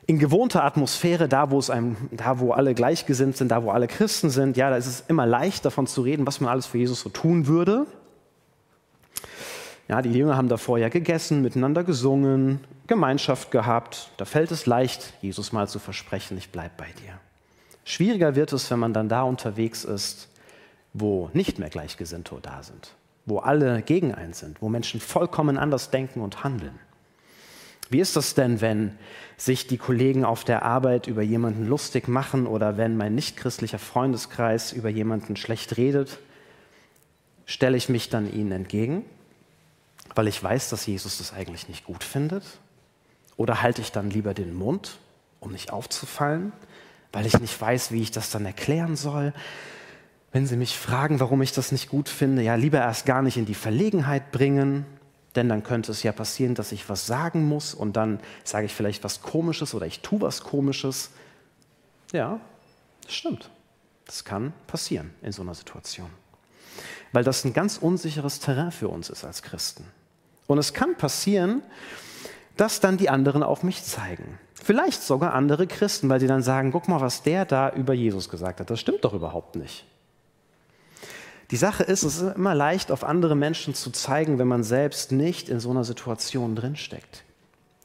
In 0.07 0.19
gewohnter 0.19 0.65
Atmosphäre, 0.65 1.29
da 1.29 1.51
wo, 1.51 1.59
es 1.59 1.69
einem, 1.69 1.97
da 2.11 2.39
wo 2.39 2.53
alle 2.53 2.73
gleichgesinnt 2.73 3.37
sind, 3.37 3.51
da 3.51 3.63
wo 3.63 3.71
alle 3.71 3.87
Christen 3.87 4.31
sind, 4.31 4.57
ja, 4.57 4.71
da 4.71 4.77
ist 4.77 4.87
es 4.87 5.05
immer 5.07 5.27
leicht 5.27 5.67
davon 5.67 5.87
zu 5.87 6.01
reden, 6.01 6.27
was 6.27 6.41
man 6.41 6.51
alles 6.51 6.65
für 6.65 6.79
Jesus 6.79 7.03
so 7.03 7.11
tun 7.11 7.47
würde. 7.47 7.87
Ja, 9.89 10.03
die 10.03 10.13
Jünger 10.13 10.37
haben 10.37 10.49
davor 10.49 10.79
ja 10.79 10.91
gegessen, 10.91 11.41
miteinander 11.41 11.83
gesungen, 11.83 12.61
Gemeinschaft 12.87 13.51
gehabt. 13.51 14.11
Da 14.19 14.27
fällt 14.27 14.51
es 14.51 14.67
leicht, 14.67 15.15
Jesus 15.23 15.53
mal 15.53 15.67
zu 15.67 15.79
versprechen, 15.79 16.37
ich 16.37 16.51
bleibe 16.51 16.75
bei 16.77 16.89
dir. 17.03 17.19
Schwieriger 17.85 18.37
wird 18.37 18.53
es, 18.53 18.71
wenn 18.71 18.79
man 18.79 18.93
dann 18.93 19.09
da 19.09 19.23
unterwegs 19.23 19.85
ist, 19.85 20.29
wo 20.93 21.31
nicht 21.33 21.59
mehr 21.59 21.71
Gleichgesinnte 21.71 22.37
da 22.43 22.63
sind, 22.63 22.93
wo 23.25 23.39
alle 23.39 23.81
gegen 23.81 24.15
einen 24.15 24.35
sind, 24.35 24.61
wo 24.61 24.69
Menschen 24.69 25.01
vollkommen 25.01 25.57
anders 25.57 25.91
denken 25.91 26.21
und 26.21 26.45
handeln. 26.45 26.79
Wie 27.89 28.01
ist 28.01 28.17
das 28.17 28.35
denn, 28.35 28.61
wenn 28.61 28.99
sich 29.39 29.67
die 29.67 29.79
Kollegen 29.79 30.27
auf 30.27 30.45
der 30.45 30.65
Arbeit 30.65 31.07
über 31.07 31.23
jemanden 31.23 31.67
lustig 31.67 32.09
machen 32.09 32.47
oder 32.47 32.77
wenn 32.77 32.99
mein 32.99 33.15
nichtchristlicher 33.15 33.79
Freundeskreis 33.79 34.75
über 34.75 34.91
jemanden 34.91 35.37
schlecht 35.37 35.79
redet? 35.79 36.19
Stelle 37.47 37.79
ich 37.79 37.89
mich 37.89 38.11
dann 38.11 38.31
ihnen 38.31 38.53
entgegen, 38.53 39.07
weil 40.15 40.29
ich 40.29 40.43
weiß, 40.43 40.71
dass 40.71 40.87
Jesus 40.87 41.19
das 41.19 41.33
eigentlich 41.33 41.69
nicht 41.69 41.85
gut 41.85 42.05
findet? 42.05 42.45
Oder 43.37 43.63
halte 43.63 43.81
ich 43.81 43.93
dann 43.93 44.11
lieber 44.11 44.35
den 44.35 44.55
Mund, 44.55 44.99
um 45.41 45.53
nicht 45.53 45.73
aufzufallen, 45.73 46.53
weil 47.13 47.27
ich 47.27 47.39
nicht 47.39 47.59
weiß, 47.61 47.93
wie 47.93 48.03
ich 48.03 48.11
das 48.11 48.31
dann 48.31 48.45
erklären 48.45 48.97
soll? 48.97 49.33
Wenn 50.33 50.47
Sie 50.47 50.57
mich 50.57 50.77
fragen, 50.77 51.21
warum 51.21 51.41
ich 51.41 51.53
das 51.53 51.73
nicht 51.73 51.89
gut 51.89 52.09
finde, 52.09 52.43
ja, 52.43 52.57
lieber 52.57 52.79
erst 52.79 53.07
gar 53.07 53.23
nicht 53.23 53.37
in 53.37 53.47
die 53.47 53.55
Verlegenheit 53.55 54.31
bringen, 54.31 54.85
denn 55.37 55.49
dann 55.49 55.63
könnte 55.63 55.93
es 55.93 56.03
ja 56.03 56.13
passieren, 56.13 56.55
dass 56.55 56.73
ich 56.73 56.89
was 56.89 57.07
sagen 57.07 57.47
muss 57.47 57.75
und 57.75 57.97
dann 57.97 58.21
sage 58.45 58.67
ich 58.67 58.75
vielleicht 58.75 59.05
was 59.05 59.23
Komisches 59.23 59.73
oder 59.75 59.87
ich 59.87 60.01
tue 60.01 60.21
was 60.21 60.43
Komisches. 60.43 61.11
Ja, 62.13 62.41
das 63.05 63.15
stimmt. 63.15 63.51
Das 64.05 64.25
kann 64.25 64.53
passieren 64.67 65.15
in 65.23 65.33
so 65.33 65.43
einer 65.43 65.55
Situation. 65.55 66.11
Weil 67.13 67.25
das 67.25 67.45
ein 67.45 67.53
ganz 67.53 67.79
unsicheres 67.79 68.41
Terrain 68.41 68.73
für 68.73 68.89
uns 68.89 69.11
ist 69.11 69.25
als 69.25 69.43
Christen. 69.43 69.85
Und 70.49 70.59
es 70.59 70.73
kann 70.73 70.97
passieren, 70.97 71.63
dass 72.57 72.81
dann 72.81 72.97
die 72.97 73.11
anderen 73.11 73.45
auf 73.45 73.63
mich 73.63 73.85
zeigen. 73.85 74.41
Vielleicht 74.55 75.03
sogar 75.03 75.35
andere 75.35 75.69
Christen, 75.69 76.09
weil 76.09 76.19
sie 76.19 76.27
dann 76.27 76.43
sagen, 76.43 76.73
guck 76.73 76.89
mal, 76.89 77.01
was 77.01 77.23
der 77.23 77.45
da 77.45 77.71
über 77.71 77.95
Jesus 77.95 78.29
gesagt 78.29 78.59
hat. 78.59 78.69
Das 78.69 78.81
stimmt 78.81 79.05
doch 79.05 79.15
überhaupt 79.15 79.55
nicht. 79.55 79.85
Die 81.51 81.57
Sache 81.57 81.85
ist, 81.85 82.03
es 82.03 82.21
ist 82.21 82.37
immer 82.37 82.55
leicht, 82.55 82.91
auf 82.91 83.05
andere 83.05 83.37
Menschen 83.37 83.75
zu 83.75 83.91
zeigen, 83.91 84.39
wenn 84.39 84.49
man 84.49 84.65
selbst 84.65 85.13
nicht 85.13 85.49
in 85.49 85.61
so 85.61 85.71
einer 85.71 85.85
Situation 85.85 86.57
drinsteckt. 86.57 87.25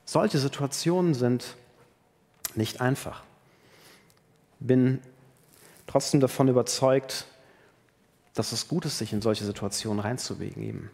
Solche 0.06 0.40
Situationen 0.40 1.14
sind 1.14 1.56
nicht 2.56 2.82
einfach. 2.82 3.24
Bin 4.60 5.00
trotzdem 5.86 6.20
davon 6.20 6.48
überzeugt, 6.48 7.26
dass 8.34 8.52
es 8.52 8.68
gut 8.68 8.86
ist, 8.86 8.98
sich 8.98 9.14
in 9.14 9.22
solche 9.22 9.46
Situationen 9.46 10.00
reinzubegeben. 10.00 10.90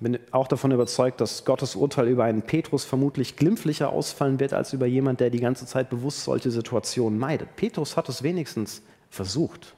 Bin 0.00 0.18
auch 0.32 0.48
davon 0.48 0.72
überzeugt, 0.72 1.20
dass 1.20 1.44
Gottes 1.44 1.76
Urteil 1.76 2.08
über 2.08 2.24
einen 2.24 2.42
Petrus 2.42 2.84
vermutlich 2.84 3.36
glimpflicher 3.36 3.90
ausfallen 3.90 4.40
wird 4.40 4.52
als 4.52 4.72
über 4.72 4.86
jemand, 4.86 5.20
der 5.20 5.30
die 5.30 5.40
ganze 5.40 5.66
Zeit 5.66 5.88
bewusst 5.88 6.24
solche 6.24 6.50
Situationen 6.50 7.18
meidet. 7.18 7.56
Petrus 7.56 7.96
hat 7.96 8.08
es 8.08 8.22
wenigstens 8.22 8.82
versucht. 9.08 9.74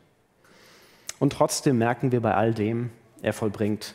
Und 1.18 1.32
trotzdem 1.32 1.78
merken 1.78 2.12
wir 2.12 2.20
bei 2.20 2.34
all 2.34 2.54
dem, 2.54 2.90
er 3.22 3.32
vollbringt 3.32 3.94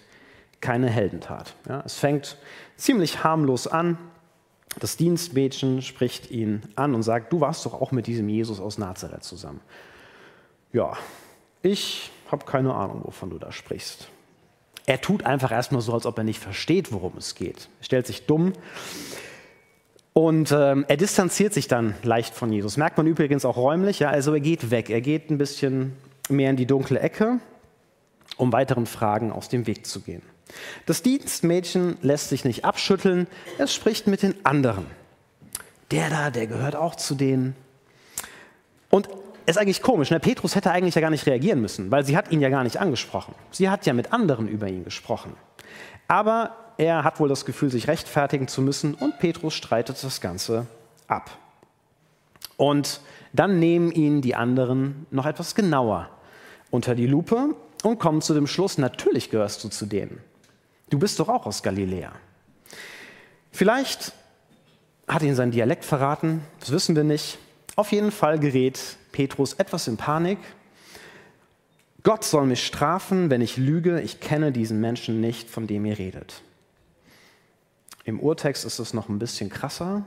keine 0.62 0.90
Heldentat. 0.90 1.56
Ja, 1.68 1.82
es 1.86 1.96
fängt 1.96 2.38
ziemlich 2.78 3.24
harmlos 3.24 3.68
an. 3.68 3.98
Das 4.80 4.96
Dienstmädchen 4.96 5.82
spricht 5.82 6.32
ihn 6.32 6.62
an 6.76 6.96
und 6.96 7.04
sagt, 7.04 7.34
du 7.34 7.42
warst 7.42 7.66
doch 7.66 7.74
auch 7.74 7.92
mit 7.92 8.08
diesem 8.08 8.30
Jesus 8.30 8.60
aus 8.60 8.78
Nazareth 8.78 9.24
zusammen. 9.24 9.60
Ja, 10.72 10.94
ich 11.62 12.12
habe 12.32 12.46
keine 12.46 12.74
Ahnung, 12.74 13.02
wovon 13.04 13.30
du 13.30 13.38
da 13.38 13.52
sprichst. 13.52 14.08
Er 14.92 15.00
tut 15.00 15.26
einfach 15.26 15.54
erstmal 15.54 15.80
so, 15.80 15.94
als 15.94 16.06
ob 16.06 16.18
er 16.18 16.26
nicht 16.26 16.42
versteht, 16.42 16.92
worum 16.92 17.14
es 17.16 17.36
geht. 17.36 17.70
Er 17.80 17.86
stellt 17.86 18.08
sich 18.08 18.26
dumm 18.26 18.52
und 20.12 20.52
ähm, 20.52 20.84
er 20.86 20.98
distanziert 20.98 21.54
sich 21.54 21.70
dann 21.70 21.96
leicht 22.04 22.34
von 22.34 22.52
Jesus. 22.52 22.76
Merkt 22.76 22.98
man 22.98 23.08
übrigens 23.08 23.46
auch 23.46 23.56
räumlich. 23.56 24.00
Ja? 24.00 24.10
Also 24.10 24.34
er 24.34 24.42
geht 24.42 24.70
weg. 24.70 24.90
Er 24.90 25.00
geht 25.00 25.30
ein 25.30 25.38
bisschen 25.38 25.96
mehr 26.28 26.50
in 26.50 26.58
die 26.58 26.66
dunkle 26.66 27.00
Ecke, 27.00 27.40
um 28.36 28.52
weiteren 28.52 28.86
Fragen 28.86 29.32
aus 29.32 29.48
dem 29.48 29.66
Weg 29.66 29.86
zu 29.86 30.02
gehen. 30.02 30.24
Das 30.86 31.02
Dienstmädchen 31.02 31.96
lässt 32.02 32.28
sich 32.28 32.44
nicht 32.44 32.66
abschütteln, 32.66 33.28
es 33.60 33.74
spricht 33.74 34.08
mit 34.08 34.24
den 34.24 34.46
anderen. 34.46 34.88
Der 35.92 36.10
da, 36.10 36.32
der 36.32 36.48
gehört 36.48 36.76
auch 36.76 36.96
zu 36.96 37.16
denen. 37.16 37.56
Und 38.90 39.08
ist 39.46 39.58
eigentlich 39.58 39.82
komisch, 39.82 40.12
ne? 40.12 40.20
Petrus 40.20 40.56
hätte 40.56 40.72
eigentlich 40.72 40.96
ja 40.96 41.02
gar 41.02 41.10
nicht 41.10 41.26
reagieren 41.26 41.62
müssen, 41.62 41.92
weil 41.92 42.06
sie 42.06 42.16
hat 42.16 42.32
ihn 42.32 42.42
ja 42.42 42.50
gar 42.50 42.64
nicht 42.64 42.78
angesprochen. 42.78 43.34
Sie 43.52 43.70
hat 43.70 43.86
ja 43.86 43.94
mit 43.94 44.14
anderen 44.14 44.48
über 44.48 44.68
ihn 44.68 44.84
gesprochen. 44.84 45.36
Aber 46.08 46.56
er 46.78 47.04
hat 47.04 47.20
wohl 47.20 47.30
das 47.30 47.46
Gefühl, 47.46 47.70
sich 47.70 47.88
rechtfertigen 47.88 48.48
zu 48.48 48.62
müssen 48.62 48.94
und 48.96 49.20
Petrus 49.20 49.54
streitet 49.54 50.04
das 50.04 50.22
Ganze 50.22 50.68
ab. 51.08 51.30
Und 52.58 53.02
dann 53.34 53.60
nehmen 53.60 53.92
ihn 53.92 54.22
die 54.22 54.36
anderen 54.36 55.06
noch 55.10 55.26
etwas 55.26 55.56
genauer 55.56 56.10
unter 56.70 56.96
die 56.96 57.08
Lupe 57.08 57.56
und 57.84 58.00
kommen 58.00 58.22
zu 58.22 58.34
dem 58.34 58.48
Schluss, 58.48 58.78
natürlich 58.78 59.30
gehörst 59.30 59.64
du 59.64 59.70
zu 59.70 59.86
denen. 59.86 60.22
Du 60.90 61.00
bist 61.00 61.20
doch 61.20 61.30
auch 61.30 61.46
aus 61.46 61.64
Galiläa. 61.64 62.12
Vielleicht 63.52 64.14
hat 65.08 65.24
ihn 65.24 65.36
sein 65.36 65.52
Dialekt 65.52 65.86
verraten, 65.86 66.44
das 66.60 66.72
wissen 66.72 66.96
wir 66.96 67.04
nicht. 67.04 67.38
Auf 67.76 67.92
jeden 67.92 68.12
Fall 68.12 68.40
gerät 68.40 68.98
Petrus 69.12 69.54
etwas 69.54 69.88
in 69.88 69.98
Panik. 69.98 70.40
Gott 72.04 72.24
soll 72.24 72.46
mich 72.46 72.66
strafen, 72.66 73.30
wenn 73.30 73.42
ich 73.42 73.58
lüge, 73.58 74.02
ich 74.02 74.20
kenne 74.20 74.52
diesen 74.52 74.80
Menschen 74.82 75.22
nicht, 75.22 75.50
von 75.50 75.68
dem 75.68 75.86
ihr 75.86 76.00
redet. 76.00 76.42
Im 78.04 78.20
Urtext 78.20 78.66
ist 78.66 78.80
es 78.80 78.94
noch 78.94 79.10
ein 79.10 79.20
bisschen 79.20 79.50
krasser. 79.50 80.04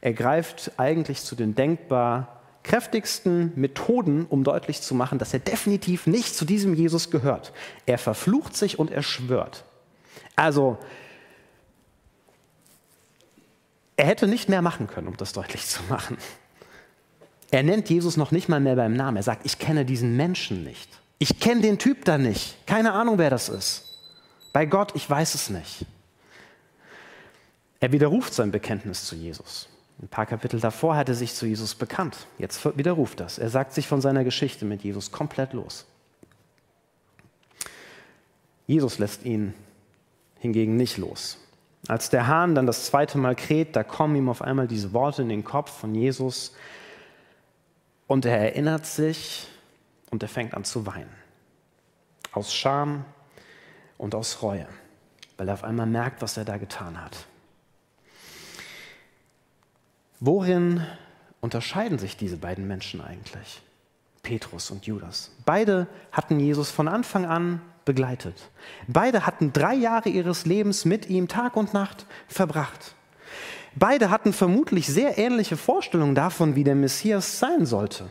Er 0.00 0.12
greift 0.12 0.72
eigentlich 0.76 1.22
zu 1.22 1.34
den 1.34 1.54
denkbar 1.54 2.40
kräftigsten 2.62 3.52
Methoden, 3.56 4.26
um 4.26 4.44
deutlich 4.44 4.82
zu 4.82 4.94
machen, 4.94 5.18
dass 5.18 5.32
er 5.32 5.40
definitiv 5.40 6.06
nicht 6.06 6.34
zu 6.34 6.44
diesem 6.44 6.74
Jesus 6.74 7.10
gehört. 7.10 7.52
Er 7.86 7.98
verflucht 7.98 8.56
sich 8.56 8.78
und 8.78 8.90
er 8.90 9.02
schwört. 9.02 9.64
Also, 10.36 10.78
er 13.96 14.06
hätte 14.06 14.28
nicht 14.28 14.48
mehr 14.48 14.62
machen 14.62 14.86
können, 14.86 15.08
um 15.08 15.16
das 15.16 15.32
deutlich 15.32 15.66
zu 15.66 15.82
machen. 15.88 16.18
Er 17.50 17.62
nennt 17.62 17.88
Jesus 17.88 18.16
noch 18.16 18.30
nicht 18.30 18.48
mal 18.48 18.60
mehr 18.60 18.76
beim 18.76 18.92
Namen. 18.92 19.16
Er 19.16 19.22
sagt, 19.22 19.46
ich 19.46 19.58
kenne 19.58 19.84
diesen 19.84 20.16
Menschen 20.16 20.64
nicht. 20.64 20.88
Ich 21.18 21.40
kenne 21.40 21.62
den 21.62 21.78
Typ 21.78 22.04
da 22.04 22.18
nicht. 22.18 22.66
Keine 22.66 22.92
Ahnung, 22.92 23.18
wer 23.18 23.30
das 23.30 23.48
ist. 23.48 23.84
Bei 24.52 24.66
Gott, 24.66 24.92
ich 24.94 25.08
weiß 25.08 25.34
es 25.34 25.50
nicht. 25.50 25.84
Er 27.80 27.92
widerruft 27.92 28.34
sein 28.34 28.50
Bekenntnis 28.50 29.04
zu 29.04 29.14
Jesus. 29.14 29.68
Ein 30.00 30.08
paar 30.08 30.26
Kapitel 30.26 30.60
davor 30.60 30.96
hat 30.96 31.08
er 31.08 31.14
sich 31.14 31.34
zu 31.34 31.46
Jesus 31.46 31.74
bekannt. 31.74 32.16
Jetzt 32.38 32.64
widerruft 32.76 33.20
das. 33.20 33.38
Er 33.38 33.50
sagt 33.50 33.72
sich 33.72 33.88
von 33.88 34.00
seiner 34.00 34.24
Geschichte 34.24 34.64
mit 34.64 34.82
Jesus 34.82 35.10
komplett 35.10 35.52
los. 35.52 35.86
Jesus 38.66 38.98
lässt 38.98 39.24
ihn 39.24 39.54
hingegen 40.38 40.76
nicht 40.76 40.98
los. 40.98 41.38
Als 41.88 42.10
der 42.10 42.26
Hahn 42.26 42.54
dann 42.54 42.66
das 42.66 42.86
zweite 42.86 43.18
Mal 43.18 43.34
kräht, 43.34 43.74
da 43.74 43.82
kommen 43.82 44.14
ihm 44.14 44.28
auf 44.28 44.42
einmal 44.42 44.68
diese 44.68 44.92
Worte 44.92 45.22
in 45.22 45.28
den 45.28 45.44
Kopf 45.44 45.70
von 45.80 45.94
Jesus 45.94 46.52
und 48.08 48.24
er 48.24 48.38
erinnert 48.38 48.86
sich 48.86 49.46
und 50.10 50.24
er 50.24 50.28
fängt 50.28 50.54
an 50.54 50.64
zu 50.64 50.86
weinen. 50.86 51.14
Aus 52.32 52.52
Scham 52.52 53.04
und 53.96 54.16
aus 54.16 54.42
Reue, 54.42 54.66
weil 55.36 55.48
er 55.48 55.54
auf 55.54 55.62
einmal 55.62 55.86
merkt, 55.86 56.20
was 56.20 56.36
er 56.36 56.44
da 56.44 56.56
getan 56.56 57.00
hat. 57.00 57.26
Worin 60.18 60.84
unterscheiden 61.40 61.98
sich 61.98 62.16
diese 62.16 62.38
beiden 62.38 62.66
Menschen 62.66 63.00
eigentlich? 63.00 63.62
Petrus 64.22 64.70
und 64.70 64.84
Judas. 64.84 65.30
Beide 65.44 65.86
hatten 66.10 66.40
Jesus 66.40 66.70
von 66.70 66.88
Anfang 66.88 67.24
an 67.24 67.62
begleitet. 67.84 68.50
Beide 68.88 69.24
hatten 69.24 69.52
drei 69.52 69.74
Jahre 69.74 70.08
ihres 70.08 70.44
Lebens 70.44 70.84
mit 70.84 71.08
ihm 71.08 71.28
Tag 71.28 71.56
und 71.56 71.72
Nacht 71.72 72.06
verbracht. 72.26 72.94
Beide 73.74 74.10
hatten 74.10 74.32
vermutlich 74.32 74.86
sehr 74.86 75.18
ähnliche 75.18 75.56
Vorstellungen 75.56 76.14
davon, 76.14 76.54
wie 76.54 76.64
der 76.64 76.74
Messias 76.74 77.38
sein 77.38 77.66
sollte. 77.66 78.06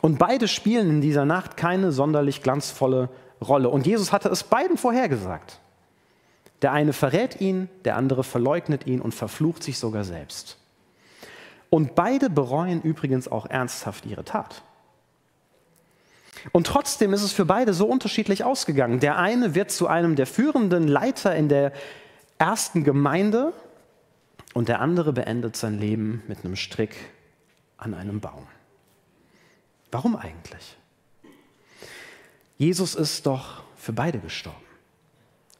Und 0.00 0.18
beide 0.18 0.48
spielen 0.48 0.88
in 0.88 1.00
dieser 1.00 1.24
Nacht 1.24 1.56
keine 1.56 1.92
sonderlich 1.92 2.42
glanzvolle 2.42 3.08
Rolle. 3.40 3.68
Und 3.68 3.86
Jesus 3.86 4.12
hatte 4.12 4.28
es 4.28 4.44
beiden 4.44 4.76
vorhergesagt. 4.76 5.58
Der 6.62 6.72
eine 6.72 6.92
verrät 6.92 7.40
ihn, 7.40 7.68
der 7.84 7.96
andere 7.96 8.22
verleugnet 8.22 8.86
ihn 8.86 9.00
und 9.00 9.14
verflucht 9.14 9.62
sich 9.62 9.78
sogar 9.78 10.04
selbst. 10.04 10.58
Und 11.70 11.94
beide 11.94 12.28
bereuen 12.28 12.82
übrigens 12.82 13.28
auch 13.28 13.46
ernsthaft 13.46 14.04
ihre 14.04 14.24
Tat. 14.24 14.62
Und 16.52 16.66
trotzdem 16.66 17.12
ist 17.12 17.22
es 17.22 17.32
für 17.32 17.44
beide 17.44 17.74
so 17.74 17.86
unterschiedlich 17.86 18.44
ausgegangen. 18.44 19.00
Der 19.00 19.18
eine 19.18 19.54
wird 19.54 19.70
zu 19.70 19.86
einem 19.86 20.16
der 20.16 20.26
führenden 20.26 20.88
Leiter 20.88 21.34
in 21.34 21.48
der 21.48 21.72
ersten 22.38 22.84
Gemeinde 22.84 23.52
und 24.54 24.68
der 24.68 24.80
andere 24.80 25.12
beendet 25.12 25.56
sein 25.56 25.78
Leben 25.78 26.22
mit 26.28 26.44
einem 26.44 26.56
Strick 26.56 26.96
an 27.76 27.94
einem 27.94 28.20
Baum. 28.20 28.46
Warum 29.90 30.16
eigentlich? 30.16 30.76
Jesus 32.58 32.94
ist 32.94 33.26
doch 33.26 33.62
für 33.76 33.92
beide 33.92 34.18
gestorben. 34.18 34.58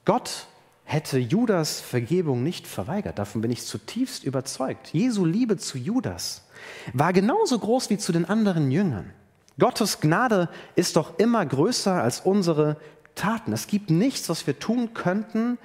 Gott 0.04 0.46
hätte 0.84 1.18
Judas 1.18 1.80
Vergebung 1.80 2.42
nicht 2.42 2.66
verweigert. 2.66 3.18
Davon 3.18 3.40
bin 3.40 3.50
ich 3.50 3.64
zutiefst 3.64 4.24
überzeugt. 4.24 4.88
Jesu 4.92 5.24
Liebe 5.24 5.56
zu 5.56 5.78
Judas 5.78 6.44
war 6.92 7.12
genauso 7.12 7.58
groß 7.58 7.90
wie 7.90 7.98
zu 7.98 8.12
den 8.12 8.24
anderen 8.24 8.70
Jüngern. 8.70 9.12
Gottes 9.58 10.00
Gnade 10.00 10.48
ist 10.74 10.96
doch 10.96 11.18
immer 11.18 11.44
größer 11.46 12.02
als 12.02 12.20
unsere 12.20 12.76
Taten. 13.14 13.52
Es 13.52 13.66
gibt 13.66 13.90
nichts, 13.90 14.28
was 14.28 14.46
wir 14.46 14.58
tun 14.58 14.94
könnten, 14.94 15.58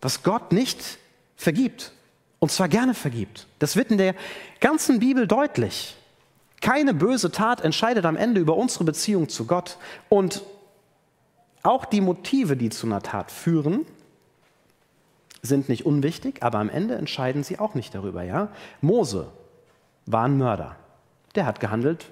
was 0.00 0.22
Gott 0.22 0.52
nicht 0.52 0.98
vergibt. 1.36 1.92
Und 2.44 2.50
zwar 2.50 2.68
gerne 2.68 2.92
vergibt. 2.92 3.46
Das 3.58 3.74
wird 3.74 3.90
in 3.90 3.96
der 3.96 4.14
ganzen 4.60 5.00
Bibel 5.00 5.26
deutlich. 5.26 5.96
Keine 6.60 6.92
böse 6.92 7.32
Tat 7.32 7.62
entscheidet 7.62 8.04
am 8.04 8.16
Ende 8.16 8.38
über 8.38 8.54
unsere 8.54 8.84
Beziehung 8.84 9.30
zu 9.30 9.46
Gott. 9.46 9.78
Und 10.10 10.42
auch 11.62 11.86
die 11.86 12.02
Motive, 12.02 12.58
die 12.58 12.68
zu 12.68 12.86
einer 12.86 13.00
Tat 13.00 13.30
führen, 13.30 13.86
sind 15.40 15.70
nicht 15.70 15.86
unwichtig, 15.86 16.42
aber 16.42 16.58
am 16.58 16.68
Ende 16.68 16.96
entscheiden 16.96 17.44
sie 17.44 17.58
auch 17.58 17.74
nicht 17.74 17.94
darüber. 17.94 18.22
Ja? 18.22 18.48
Mose 18.82 19.28
war 20.04 20.26
ein 20.26 20.36
Mörder. 20.36 20.76
Der 21.36 21.46
hat 21.46 21.60
gehandelt 21.60 22.10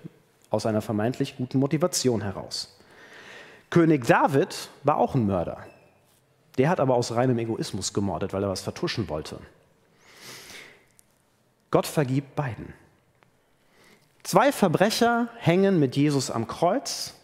aus 0.48 0.64
einer 0.64 0.80
vermeintlich 0.80 1.36
guten 1.36 1.58
Motivation 1.58 2.22
heraus. 2.22 2.74
König 3.68 4.06
David 4.06 4.70
war 4.82 4.96
auch 4.96 5.14
ein 5.14 5.26
Mörder. 5.26 5.58
Der 6.56 6.70
hat 6.70 6.80
aber 6.80 6.94
aus 6.94 7.12
reinem 7.12 7.38
Egoismus 7.38 7.92
gemordet, 7.92 8.32
weil 8.32 8.42
er 8.42 8.48
was 8.48 8.62
vertuschen 8.62 9.10
wollte. 9.10 9.38
Gott 11.72 11.86
vergibt 11.86 12.36
beiden. 12.36 12.74
Zwei 14.22 14.52
Verbrecher 14.52 15.28
hängen 15.38 15.80
mit 15.80 15.96
Jesus 15.96 16.30
am 16.30 16.46
Kreuz, 16.46 17.14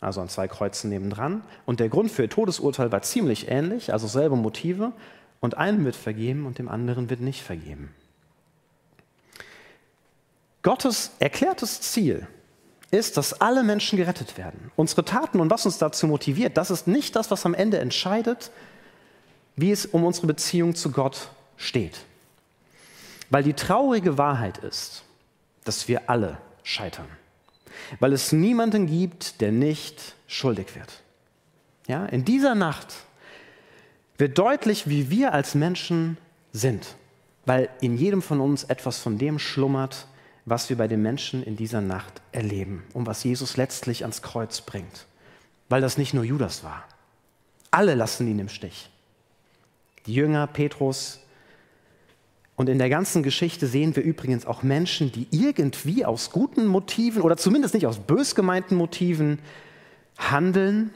also 0.00 0.20
an 0.20 0.28
zwei 0.28 0.46
Kreuzen 0.46 0.90
nebendran, 0.90 1.42
und 1.64 1.80
der 1.80 1.88
Grund 1.88 2.10
für 2.10 2.22
ihr 2.22 2.28
Todesurteil 2.28 2.92
war 2.92 3.00
ziemlich 3.00 3.48
ähnlich, 3.48 3.94
also 3.94 4.06
selbe 4.06 4.36
Motive, 4.36 4.92
und 5.40 5.56
einem 5.56 5.84
wird 5.84 5.96
vergeben 5.96 6.44
und 6.44 6.58
dem 6.58 6.68
anderen 6.68 7.08
wird 7.08 7.20
nicht 7.20 7.42
vergeben. 7.42 7.94
Gottes 10.62 11.12
erklärtes 11.18 11.80
Ziel 11.80 12.26
ist, 12.90 13.16
dass 13.16 13.40
alle 13.40 13.62
Menschen 13.62 13.96
gerettet 13.96 14.36
werden. 14.36 14.70
Unsere 14.76 15.04
Taten 15.04 15.40
und 15.40 15.50
was 15.50 15.66
uns 15.66 15.78
dazu 15.78 16.06
motiviert, 16.06 16.56
das 16.56 16.70
ist 16.70 16.86
nicht 16.86 17.14
das, 17.16 17.30
was 17.30 17.46
am 17.46 17.54
Ende 17.54 17.78
entscheidet, 17.78 18.50
wie 19.56 19.70
es 19.70 19.86
um 19.86 20.04
unsere 20.04 20.26
Beziehung 20.26 20.74
zu 20.74 20.90
Gott 20.90 21.28
steht. 21.56 22.04
Weil 23.34 23.42
die 23.42 23.54
traurige 23.54 24.16
Wahrheit 24.16 24.58
ist, 24.58 25.02
dass 25.64 25.88
wir 25.88 26.08
alle 26.08 26.38
scheitern. 26.62 27.08
Weil 27.98 28.12
es 28.12 28.30
niemanden 28.30 28.86
gibt, 28.86 29.40
der 29.40 29.50
nicht 29.50 30.14
schuldig 30.28 30.76
wird. 30.76 31.02
Ja, 31.88 32.06
in 32.06 32.24
dieser 32.24 32.54
Nacht 32.54 32.94
wird 34.18 34.38
deutlich, 34.38 34.88
wie 34.88 35.10
wir 35.10 35.32
als 35.32 35.56
Menschen 35.56 36.16
sind. 36.52 36.94
Weil 37.44 37.70
in 37.80 37.96
jedem 37.96 38.22
von 38.22 38.40
uns 38.40 38.62
etwas 38.62 39.00
von 39.00 39.18
dem 39.18 39.40
schlummert, 39.40 40.06
was 40.44 40.68
wir 40.68 40.78
bei 40.78 40.86
den 40.86 41.02
Menschen 41.02 41.42
in 41.42 41.56
dieser 41.56 41.80
Nacht 41.80 42.22
erleben 42.30 42.84
und 42.92 43.08
was 43.08 43.24
Jesus 43.24 43.56
letztlich 43.56 44.04
ans 44.04 44.22
Kreuz 44.22 44.60
bringt. 44.60 45.06
Weil 45.68 45.80
das 45.80 45.98
nicht 45.98 46.14
nur 46.14 46.22
Judas 46.22 46.62
war. 46.62 46.84
Alle 47.72 47.96
lassen 47.96 48.28
ihn 48.28 48.38
im 48.38 48.48
Stich. 48.48 48.90
Die 50.06 50.14
Jünger, 50.14 50.46
Petrus. 50.46 51.18
Und 52.56 52.68
in 52.68 52.78
der 52.78 52.88
ganzen 52.88 53.22
Geschichte 53.22 53.66
sehen 53.66 53.96
wir 53.96 54.02
übrigens 54.02 54.46
auch 54.46 54.62
Menschen, 54.62 55.10
die 55.10 55.26
irgendwie 55.30 56.04
aus 56.04 56.30
guten 56.30 56.66
Motiven 56.66 57.22
oder 57.22 57.36
zumindest 57.36 57.74
nicht 57.74 57.86
aus 57.86 57.98
bös 57.98 58.34
gemeinten 58.34 58.76
Motiven 58.76 59.40
handeln. 60.16 60.90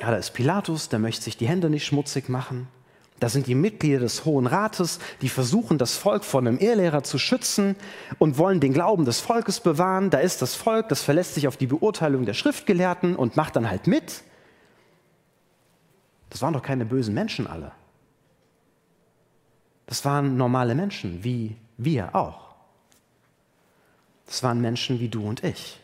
Ja, 0.00 0.10
da 0.10 0.16
ist 0.16 0.32
Pilatus, 0.32 0.88
der 0.88 0.98
möchte 0.98 1.22
sich 1.22 1.36
die 1.36 1.48
Hände 1.48 1.70
nicht 1.70 1.86
schmutzig 1.86 2.28
machen. 2.28 2.66
Da 3.20 3.28
sind 3.28 3.46
die 3.46 3.54
Mitglieder 3.54 4.00
des 4.00 4.24
Hohen 4.24 4.46
Rates, 4.46 4.98
die 5.20 5.28
versuchen, 5.28 5.76
das 5.76 5.94
Volk 5.94 6.24
vor 6.24 6.40
einem 6.40 6.58
Irrlehrer 6.58 7.02
zu 7.02 7.18
schützen 7.18 7.76
und 8.18 8.38
wollen 8.38 8.60
den 8.60 8.72
Glauben 8.72 9.04
des 9.04 9.20
Volkes 9.20 9.60
bewahren. 9.60 10.08
Da 10.08 10.18
ist 10.18 10.40
das 10.40 10.54
Volk, 10.54 10.88
das 10.88 11.02
verlässt 11.02 11.34
sich 11.34 11.46
auf 11.46 11.58
die 11.58 11.66
Beurteilung 11.66 12.24
der 12.24 12.32
Schriftgelehrten 12.32 13.14
und 13.14 13.36
macht 13.36 13.56
dann 13.56 13.68
halt 13.68 13.86
mit. 13.86 14.22
Das 16.30 16.40
waren 16.40 16.54
doch 16.54 16.62
keine 16.62 16.86
bösen 16.86 17.12
Menschen 17.12 17.46
alle. 17.46 17.72
Das 19.90 20.04
waren 20.04 20.36
normale 20.36 20.76
Menschen, 20.76 21.24
wie 21.24 21.56
wir 21.76 22.14
auch. 22.14 22.54
Das 24.24 24.44
waren 24.44 24.60
Menschen 24.60 25.00
wie 25.00 25.08
du 25.08 25.26
und 25.26 25.42
ich. 25.42 25.80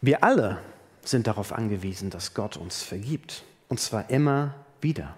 Wir 0.00 0.22
alle 0.22 0.62
sind 1.02 1.26
darauf 1.26 1.52
angewiesen, 1.52 2.10
dass 2.10 2.32
Gott 2.32 2.56
uns 2.56 2.80
vergibt. 2.80 3.42
Und 3.68 3.80
zwar 3.80 4.08
immer 4.08 4.54
wieder. 4.80 5.16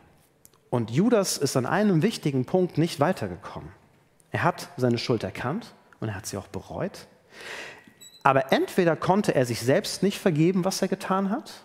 Und 0.70 0.90
Judas 0.90 1.36
ist 1.36 1.58
an 1.58 1.66
einem 1.66 2.00
wichtigen 2.00 2.46
Punkt 2.46 2.78
nicht 2.78 2.98
weitergekommen. 2.98 3.68
Er 4.30 4.44
hat 4.44 4.70
seine 4.78 4.96
Schuld 4.96 5.24
erkannt 5.24 5.74
und 6.00 6.08
er 6.08 6.14
hat 6.14 6.24
sie 6.24 6.38
auch 6.38 6.48
bereut. 6.48 7.06
Aber 8.22 8.50
entweder 8.50 8.96
konnte 8.96 9.34
er 9.34 9.44
sich 9.44 9.60
selbst 9.60 10.02
nicht 10.02 10.18
vergeben, 10.18 10.64
was 10.64 10.80
er 10.80 10.88
getan 10.88 11.28
hat, 11.28 11.64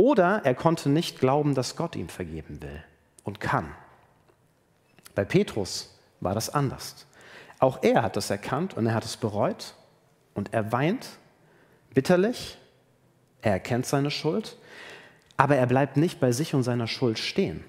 oder 0.00 0.42
er 0.44 0.54
konnte 0.54 0.88
nicht 0.88 1.18
glauben, 1.20 1.54
dass 1.54 1.76
Gott 1.76 1.96
ihm 1.96 2.08
vergeben 2.08 2.62
will 2.62 2.82
und 3.22 3.40
kann. 3.40 3.74
Bei 5.14 5.24
Petrus 5.24 5.98
war 6.20 6.34
das 6.34 6.50
anders. 6.50 7.06
Auch 7.58 7.82
er 7.82 8.02
hat 8.02 8.16
das 8.16 8.30
erkannt 8.30 8.74
und 8.74 8.86
er 8.86 8.94
hat 8.94 9.04
es 9.04 9.16
bereut 9.16 9.74
und 10.34 10.54
er 10.54 10.72
weint 10.72 11.06
bitterlich, 11.92 12.56
er 13.42 13.52
erkennt 13.52 13.86
seine 13.86 14.10
Schuld 14.10 14.56
aber 15.40 15.56
er 15.56 15.64
bleibt 15.64 15.96
nicht 15.96 16.20
bei 16.20 16.32
sich 16.32 16.52
und 16.52 16.64
seiner 16.64 16.86
Schuld 16.86 17.18
stehen. 17.18 17.64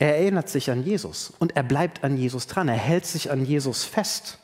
Er 0.00 0.18
erinnert 0.18 0.48
sich 0.48 0.68
an 0.68 0.82
Jesus 0.82 1.32
und 1.38 1.54
er 1.54 1.62
bleibt 1.62 2.02
an 2.02 2.16
Jesus 2.16 2.48
dran. 2.48 2.66
Er 2.66 2.74
hält 2.74 3.06
sich 3.06 3.30
an 3.30 3.44
Jesus 3.44 3.84
fest. 3.84 4.40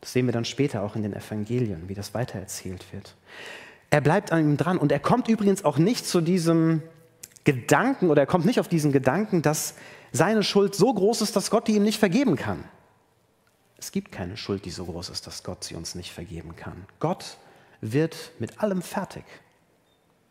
Das 0.00 0.12
sehen 0.12 0.26
wir 0.26 0.32
dann 0.32 0.44
später 0.44 0.82
auch 0.82 0.96
in 0.96 1.04
den 1.04 1.14
Evangelien, 1.14 1.88
wie 1.88 1.94
das 1.94 2.14
weitererzählt 2.14 2.92
wird. 2.92 3.14
Er 3.90 4.00
bleibt 4.00 4.32
an 4.32 4.40
ihm 4.40 4.56
dran 4.56 4.78
und 4.78 4.92
er 4.92 5.00
kommt 5.00 5.28
übrigens 5.28 5.64
auch 5.64 5.76
nicht 5.76 6.06
zu 6.06 6.20
diesem 6.20 6.82
Gedanken 7.44 8.08
oder 8.08 8.22
er 8.22 8.26
kommt 8.26 8.46
nicht 8.46 8.60
auf 8.60 8.68
diesen 8.68 8.92
Gedanken, 8.92 9.42
dass 9.42 9.74
seine 10.12 10.42
Schuld 10.42 10.74
so 10.74 10.92
groß 10.92 11.22
ist, 11.22 11.34
dass 11.36 11.50
Gott 11.50 11.68
die 11.68 11.74
ihm 11.74 11.82
nicht 11.82 11.98
vergeben 11.98 12.36
kann. 12.36 12.64
Es 13.78 13.92
gibt 13.92 14.12
keine 14.12 14.36
Schuld, 14.36 14.64
die 14.64 14.70
so 14.70 14.84
groß 14.84 15.08
ist, 15.08 15.26
dass 15.26 15.42
Gott 15.42 15.64
sie 15.64 15.74
uns 15.74 15.94
nicht 15.94 16.12
vergeben 16.12 16.54
kann. 16.54 16.84
Gott 17.00 17.38
wird 17.80 18.32
mit 18.38 18.62
allem 18.62 18.82
fertig. 18.82 19.24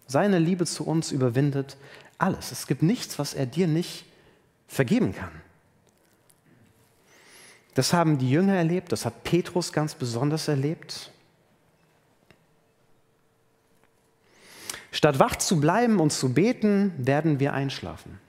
Seine 0.07 0.39
Liebe 0.39 0.65
zu 0.65 0.85
uns 0.85 1.11
überwindet 1.11 1.77
alles. 2.17 2.51
Es 2.51 2.67
gibt 2.67 2.83
nichts, 2.83 3.19
was 3.19 3.33
er 3.33 3.45
dir 3.45 3.67
nicht 3.67 4.05
vergeben 4.67 5.13
kann. 5.13 5.31
Das 7.73 7.93
haben 7.93 8.17
die 8.17 8.29
Jünger 8.29 8.55
erlebt, 8.55 8.91
das 8.91 9.05
hat 9.05 9.23
Petrus 9.23 9.73
ganz 9.73 9.95
besonders 9.95 10.47
erlebt. 10.47 11.11
Statt 14.91 15.19
wach 15.19 15.35
zu 15.35 15.59
bleiben 15.59 15.99
und 15.99 16.11
zu 16.11 16.33
beten, 16.33 16.93
werden 16.97 17.39
wir 17.39 17.53
einschlafen. 17.53 18.19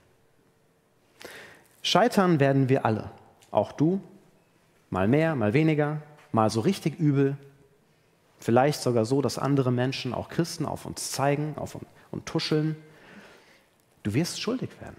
Scheitern 1.81 2.39
werden 2.39 2.69
wir 2.69 2.85
alle, 2.85 3.11
auch 3.49 3.71
du, 3.71 4.01
mal 4.89 5.07
mehr, 5.07 5.35
mal 5.35 5.53
weniger, 5.53 6.01
mal 6.31 6.49
so 6.49 6.59
richtig 6.59 6.99
übel, 6.99 7.37
Vielleicht 8.41 8.81
sogar 8.81 9.05
so, 9.05 9.21
dass 9.21 9.37
andere 9.37 9.71
Menschen, 9.71 10.15
auch 10.15 10.27
Christen, 10.27 10.65
auf 10.65 10.87
uns 10.87 11.11
zeigen 11.11 11.53
auf 11.57 11.75
uns, 11.75 11.85
und 12.09 12.25
tuscheln. 12.25 12.75
Du 14.01 14.15
wirst 14.15 14.41
schuldig 14.41 14.69
werden. 14.81 14.97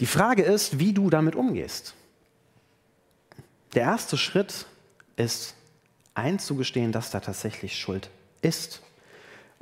Die 0.00 0.06
Frage 0.06 0.42
ist, 0.42 0.78
wie 0.78 0.94
du 0.94 1.10
damit 1.10 1.36
umgehst. 1.36 1.94
Der 3.74 3.82
erste 3.82 4.16
Schritt 4.16 4.66
ist 5.16 5.54
einzugestehen, 6.14 6.92
dass 6.92 7.10
da 7.10 7.20
tatsächlich 7.20 7.78
Schuld 7.78 8.10
ist. 8.40 8.80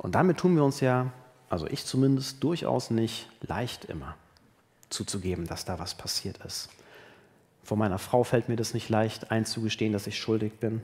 Und 0.01 0.15
damit 0.15 0.37
tun 0.37 0.55
wir 0.55 0.63
uns 0.63 0.79
ja, 0.79 1.11
also 1.49 1.67
ich 1.67 1.85
zumindest, 1.85 2.43
durchaus 2.43 2.89
nicht 2.89 3.29
leicht 3.41 3.85
immer 3.85 4.15
zuzugeben, 4.89 5.45
dass 5.45 5.63
da 5.63 5.77
was 5.77 5.93
passiert 5.93 6.37
ist. 6.43 6.69
Vor 7.63 7.77
meiner 7.77 7.99
Frau 7.99 8.23
fällt 8.23 8.49
mir 8.49 8.55
das 8.55 8.73
nicht 8.73 8.89
leicht 8.89 9.29
einzugestehen, 9.31 9.93
dass 9.93 10.07
ich 10.07 10.19
schuldig 10.19 10.53
bin 10.53 10.81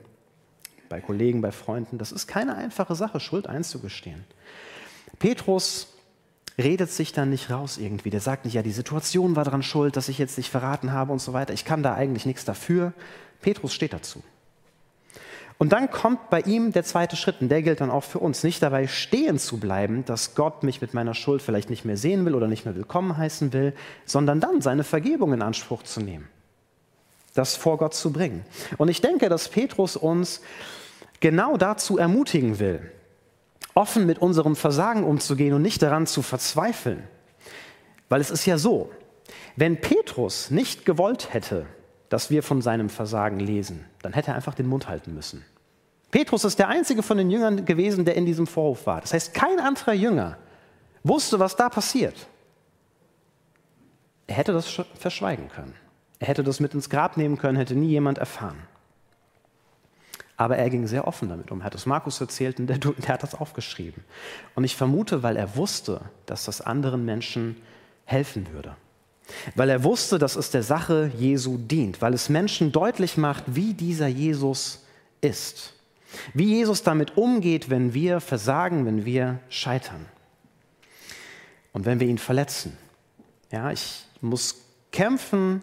bei 0.88 1.00
Kollegen, 1.00 1.40
bei 1.40 1.50
Freunden. 1.50 1.98
Das 1.98 2.12
ist 2.12 2.28
keine 2.28 2.54
einfache 2.54 2.94
Sache, 2.94 3.18
Schuld 3.18 3.48
einzugestehen. 3.48 4.24
Petrus 5.18 5.88
redet 6.56 6.90
sich 6.90 7.12
dann 7.12 7.28
nicht 7.28 7.50
raus 7.50 7.76
irgendwie. 7.76 8.10
Der 8.10 8.20
sagt 8.20 8.44
nicht, 8.44 8.54
ja, 8.54 8.62
die 8.62 8.70
Situation 8.70 9.34
war 9.34 9.44
daran 9.44 9.64
schuld, 9.64 9.96
dass 9.96 10.08
ich 10.08 10.18
jetzt 10.18 10.38
nicht 10.38 10.48
verraten 10.48 10.92
habe 10.92 11.12
und 11.12 11.18
so 11.18 11.32
weiter. 11.32 11.52
Ich 11.52 11.64
kann 11.64 11.82
da 11.82 11.94
eigentlich 11.94 12.24
nichts 12.24 12.44
dafür. 12.44 12.92
Petrus 13.40 13.74
steht 13.74 13.92
dazu. 13.92 14.22
Und 15.58 15.72
dann 15.72 15.90
kommt 15.90 16.30
bei 16.30 16.40
ihm 16.42 16.72
der 16.72 16.84
zweite 16.84 17.16
Schritt, 17.16 17.40
und 17.40 17.48
der 17.48 17.62
gilt 17.62 17.80
dann 17.80 17.90
auch 17.90 18.04
für 18.04 18.20
uns, 18.20 18.44
nicht 18.44 18.62
dabei 18.62 18.86
stehen 18.86 19.40
zu 19.40 19.58
bleiben, 19.58 20.04
dass 20.04 20.36
Gott 20.36 20.62
mich 20.62 20.80
mit 20.80 20.94
meiner 20.94 21.14
Schuld 21.14 21.42
vielleicht 21.42 21.68
nicht 21.68 21.84
mehr 21.84 21.96
sehen 21.96 22.24
will 22.24 22.36
oder 22.36 22.46
nicht 22.46 22.64
mehr 22.64 22.76
willkommen 22.76 23.16
heißen 23.16 23.52
will, 23.52 23.74
sondern 24.04 24.40
dann 24.40 24.60
seine 24.60 24.84
Vergebung 24.84 25.32
in 25.32 25.42
Anspruch 25.42 25.82
zu 25.82 26.00
nehmen, 26.00 26.28
das 27.34 27.56
vor 27.56 27.76
Gott 27.76 27.94
zu 27.94 28.12
bringen. 28.12 28.44
Und 28.76 28.88
ich 28.88 29.00
denke, 29.00 29.28
dass 29.28 29.48
Petrus 29.48 29.96
uns 29.96 30.42
genau 31.18 31.56
dazu 31.56 31.98
ermutigen 31.98 32.60
will. 32.60 32.92
offen 33.78 34.06
mit 34.06 34.18
unserem 34.18 34.56
Versagen 34.56 35.04
umzugehen 35.04 35.54
und 35.54 35.62
nicht 35.62 35.82
daran 35.82 36.06
zu 36.06 36.22
verzweifeln. 36.22 37.04
Weil 38.08 38.20
es 38.20 38.30
ist 38.30 38.44
ja 38.44 38.58
so, 38.58 38.90
wenn 39.54 39.80
Petrus 39.80 40.50
nicht 40.50 40.84
gewollt 40.84 41.32
hätte, 41.32 41.66
dass 42.08 42.30
wir 42.30 42.42
von 42.42 42.62
seinem 42.62 42.88
Versagen 42.88 43.40
lesen, 43.40 43.84
dann 44.02 44.12
hätte 44.12 44.30
er 44.30 44.36
einfach 44.36 44.54
den 44.54 44.66
Mund 44.66 44.88
halten 44.88 45.14
müssen. 45.14 45.44
Petrus 46.10 46.44
ist 46.44 46.58
der 46.58 46.68
einzige 46.68 47.02
von 47.02 47.18
den 47.18 47.30
Jüngern 47.30 47.64
gewesen, 47.64 48.04
der 48.04 48.16
in 48.16 48.24
diesem 48.24 48.46
Vorhof 48.46 48.86
war. 48.86 49.00
Das 49.00 49.12
heißt, 49.12 49.34
kein 49.34 49.60
anderer 49.60 49.92
Jünger 49.92 50.38
wusste, 51.04 51.38
was 51.38 51.54
da 51.54 51.68
passiert. 51.68 52.26
Er 54.26 54.36
hätte 54.36 54.52
das 54.52 54.68
verschweigen 54.94 55.48
können. 55.48 55.74
Er 56.18 56.28
hätte 56.28 56.42
das 56.42 56.60
mit 56.60 56.74
ins 56.74 56.90
Grab 56.90 57.16
nehmen 57.16 57.38
können, 57.38 57.56
hätte 57.56 57.74
nie 57.74 57.88
jemand 57.88 58.18
erfahren. 58.18 58.58
Aber 60.36 60.56
er 60.56 60.70
ging 60.70 60.86
sehr 60.86 61.06
offen 61.06 61.28
damit 61.28 61.50
um. 61.50 61.60
Er 61.60 61.64
hat 61.64 61.74
es 61.74 61.84
Markus 61.84 62.20
erzählt 62.20 62.60
und 62.60 62.68
der, 62.68 62.78
der 62.78 63.08
hat 63.08 63.22
das 63.22 63.34
aufgeschrieben. 63.34 64.04
Und 64.54 64.64
ich 64.64 64.76
vermute, 64.76 65.22
weil 65.22 65.36
er 65.36 65.56
wusste, 65.56 66.00
dass 66.26 66.44
das 66.44 66.60
anderen 66.60 67.04
Menschen 67.04 67.56
helfen 68.04 68.52
würde. 68.52 68.76
Weil 69.54 69.70
er 69.70 69.84
wusste, 69.84 70.18
dass 70.18 70.36
es 70.36 70.50
der 70.50 70.62
Sache 70.62 71.10
Jesu 71.18 71.58
dient. 71.58 72.00
Weil 72.00 72.14
es 72.14 72.28
Menschen 72.28 72.72
deutlich 72.72 73.16
macht, 73.16 73.44
wie 73.46 73.74
dieser 73.74 74.08
Jesus 74.08 74.84
ist. 75.20 75.74
Wie 76.34 76.56
Jesus 76.56 76.82
damit 76.82 77.16
umgeht, 77.16 77.70
wenn 77.70 77.94
wir 77.94 78.20
versagen, 78.20 78.86
wenn 78.86 79.04
wir 79.04 79.40
scheitern. 79.48 80.06
Und 81.72 81.84
wenn 81.84 82.00
wir 82.00 82.08
ihn 82.08 82.18
verletzen. 82.18 82.76
Ja, 83.52 83.70
ich 83.70 84.04
muss 84.20 84.56
kämpfen 84.90 85.62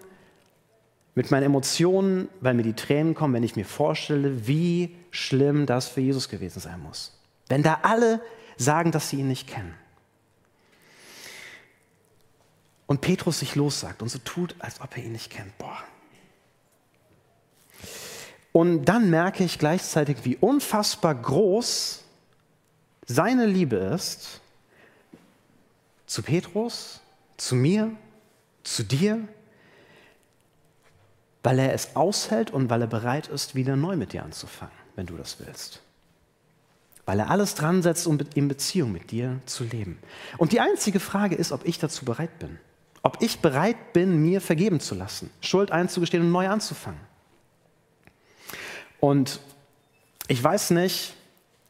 mit 1.15 1.31
meinen 1.31 1.43
Emotionen, 1.43 2.27
weil 2.41 2.53
mir 2.53 2.63
die 2.63 2.73
Tränen 2.73 3.15
kommen, 3.15 3.33
wenn 3.33 3.43
ich 3.43 3.55
mir 3.55 3.65
vorstelle, 3.65 4.47
wie 4.47 4.95
schlimm 5.11 5.65
das 5.65 5.87
für 5.87 6.01
Jesus 6.01 6.29
gewesen 6.29 6.59
sein 6.59 6.81
muss. 6.81 7.17
Wenn 7.47 7.63
da 7.63 7.79
alle 7.83 8.21
sagen, 8.57 8.91
dass 8.91 9.09
sie 9.09 9.17
ihn 9.17 9.27
nicht 9.27 9.47
kennen. 9.47 9.73
Und 12.87 13.01
Petrus 13.01 13.39
sich 13.39 13.55
lossagt 13.55 14.01
und 14.01 14.09
so 14.09 14.19
tut, 14.19 14.55
als 14.59 14.79
ob 14.81 14.95
er 14.95 15.03
ihn 15.03 15.11
nicht 15.11 15.31
kennt. 15.31 15.57
Boah. 15.57 15.83
Und 18.51 18.85
dann 18.85 19.09
merke 19.09 19.43
ich 19.43 19.59
gleichzeitig, 19.59 20.17
wie 20.23 20.37
unfassbar 20.37 21.13
groß 21.13 22.03
seine 23.05 23.45
Liebe 23.45 23.75
ist 23.75 24.39
zu 26.05 26.23
Petrus, 26.23 27.01
zu 27.37 27.55
mir, 27.55 27.91
zu 28.63 28.83
dir, 28.83 29.27
weil 31.43 31.59
er 31.59 31.73
es 31.73 31.95
aushält 31.95 32.51
und 32.51 32.69
weil 32.69 32.81
er 32.81 32.87
bereit 32.87 33.27
ist, 33.27 33.55
wieder 33.55 33.75
neu 33.75 33.95
mit 33.95 34.13
dir 34.13 34.23
anzufangen, 34.23 34.73
wenn 34.95 35.05
du 35.05 35.17
das 35.17 35.39
willst. 35.39 35.81
Weil 37.05 37.19
er 37.19 37.29
alles 37.29 37.53
dran 37.53 37.83
setzt, 37.83 38.07
um 38.07 38.17
in 38.33 38.47
Beziehung 38.47 38.91
mit 38.91 39.11
dir 39.11 39.39
zu 39.45 39.63
leben. 39.63 39.99
Und 40.37 40.53
die 40.53 40.59
einzige 40.59 40.99
Frage 40.99 41.35
ist, 41.35 41.51
ob 41.51 41.65
ich 41.65 41.77
dazu 41.77 42.05
bereit 42.05 42.39
bin. 42.39 42.57
Ob 43.05 43.21
ich 43.21 43.37
bereit 43.39 43.93
bin, 43.93 44.23
mir 44.23 44.41
vergeben 44.41 44.79
zu 44.79 44.95
lassen, 44.95 45.29
Schuld 45.39 45.71
einzugestehen 45.71 46.23
und 46.23 46.31
neu 46.31 46.49
anzufangen. 46.49 46.99
Und 48.99 49.39
ich 50.27 50.43
weiß 50.43 50.71
nicht, 50.71 51.13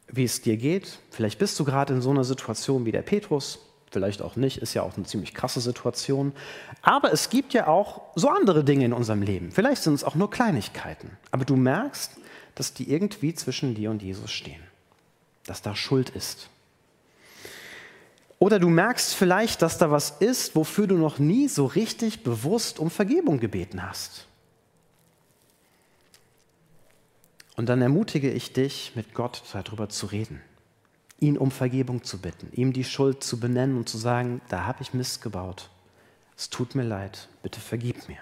wie 0.08 0.24
es 0.24 0.40
dir 0.40 0.56
geht. 0.56 0.98
Vielleicht 1.10 1.38
bist 1.38 1.60
du 1.60 1.64
gerade 1.66 1.92
in 1.92 2.00
so 2.00 2.08
einer 2.08 2.24
Situation 2.24 2.86
wie 2.86 2.92
der 2.92 3.02
Petrus 3.02 3.58
vielleicht 3.90 4.22
auch 4.22 4.36
nicht, 4.36 4.62
ist 4.62 4.72
ja 4.72 4.80
auch 4.80 4.96
eine 4.96 5.04
ziemlich 5.04 5.34
krasse 5.34 5.60
Situation. 5.60 6.32
Aber 6.80 7.12
es 7.12 7.28
gibt 7.28 7.52
ja 7.52 7.66
auch 7.66 8.00
so 8.14 8.30
andere 8.30 8.64
Dinge 8.64 8.86
in 8.86 8.94
unserem 8.94 9.20
Leben. 9.20 9.52
Vielleicht 9.52 9.82
sind 9.82 9.92
es 9.92 10.04
auch 10.04 10.14
nur 10.14 10.30
Kleinigkeiten. 10.30 11.18
Aber 11.32 11.44
du 11.44 11.54
merkst, 11.54 12.12
dass 12.54 12.72
die 12.72 12.90
irgendwie 12.90 13.34
zwischen 13.34 13.74
dir 13.74 13.90
und 13.90 14.00
Jesus 14.00 14.32
stehen. 14.32 14.62
Dass 15.44 15.60
da 15.60 15.76
Schuld 15.76 16.08
ist. 16.08 16.48
Oder 18.38 18.58
du 18.58 18.68
merkst 18.68 19.14
vielleicht, 19.14 19.62
dass 19.62 19.78
da 19.78 19.90
was 19.90 20.10
ist, 20.10 20.54
wofür 20.54 20.86
du 20.86 20.96
noch 20.96 21.18
nie 21.18 21.48
so 21.48 21.64
richtig 21.66 22.22
bewusst 22.22 22.78
um 22.78 22.90
Vergebung 22.90 23.40
gebeten 23.40 23.82
hast. 23.82 24.26
Und 27.56 27.70
dann 27.70 27.80
ermutige 27.80 28.30
ich 28.30 28.52
dich, 28.52 28.92
mit 28.94 29.14
Gott 29.14 29.42
darüber 29.52 29.88
zu 29.88 30.06
reden 30.06 30.42
ihn 31.20 31.38
um 31.38 31.50
Vergebung 31.50 32.02
zu 32.02 32.18
bitten, 32.18 32.48
ihm 32.52 32.72
die 32.72 32.84
Schuld 32.84 33.24
zu 33.24 33.40
benennen 33.40 33.76
und 33.76 33.88
zu 33.88 33.98
sagen, 33.98 34.40
da 34.48 34.66
habe 34.66 34.82
ich 34.82 34.94
Mist 34.94 35.22
gebaut. 35.22 35.70
Es 36.36 36.50
tut 36.50 36.74
mir 36.74 36.82
leid, 36.82 37.28
bitte 37.42 37.60
vergib 37.60 38.08
mir. 38.08 38.18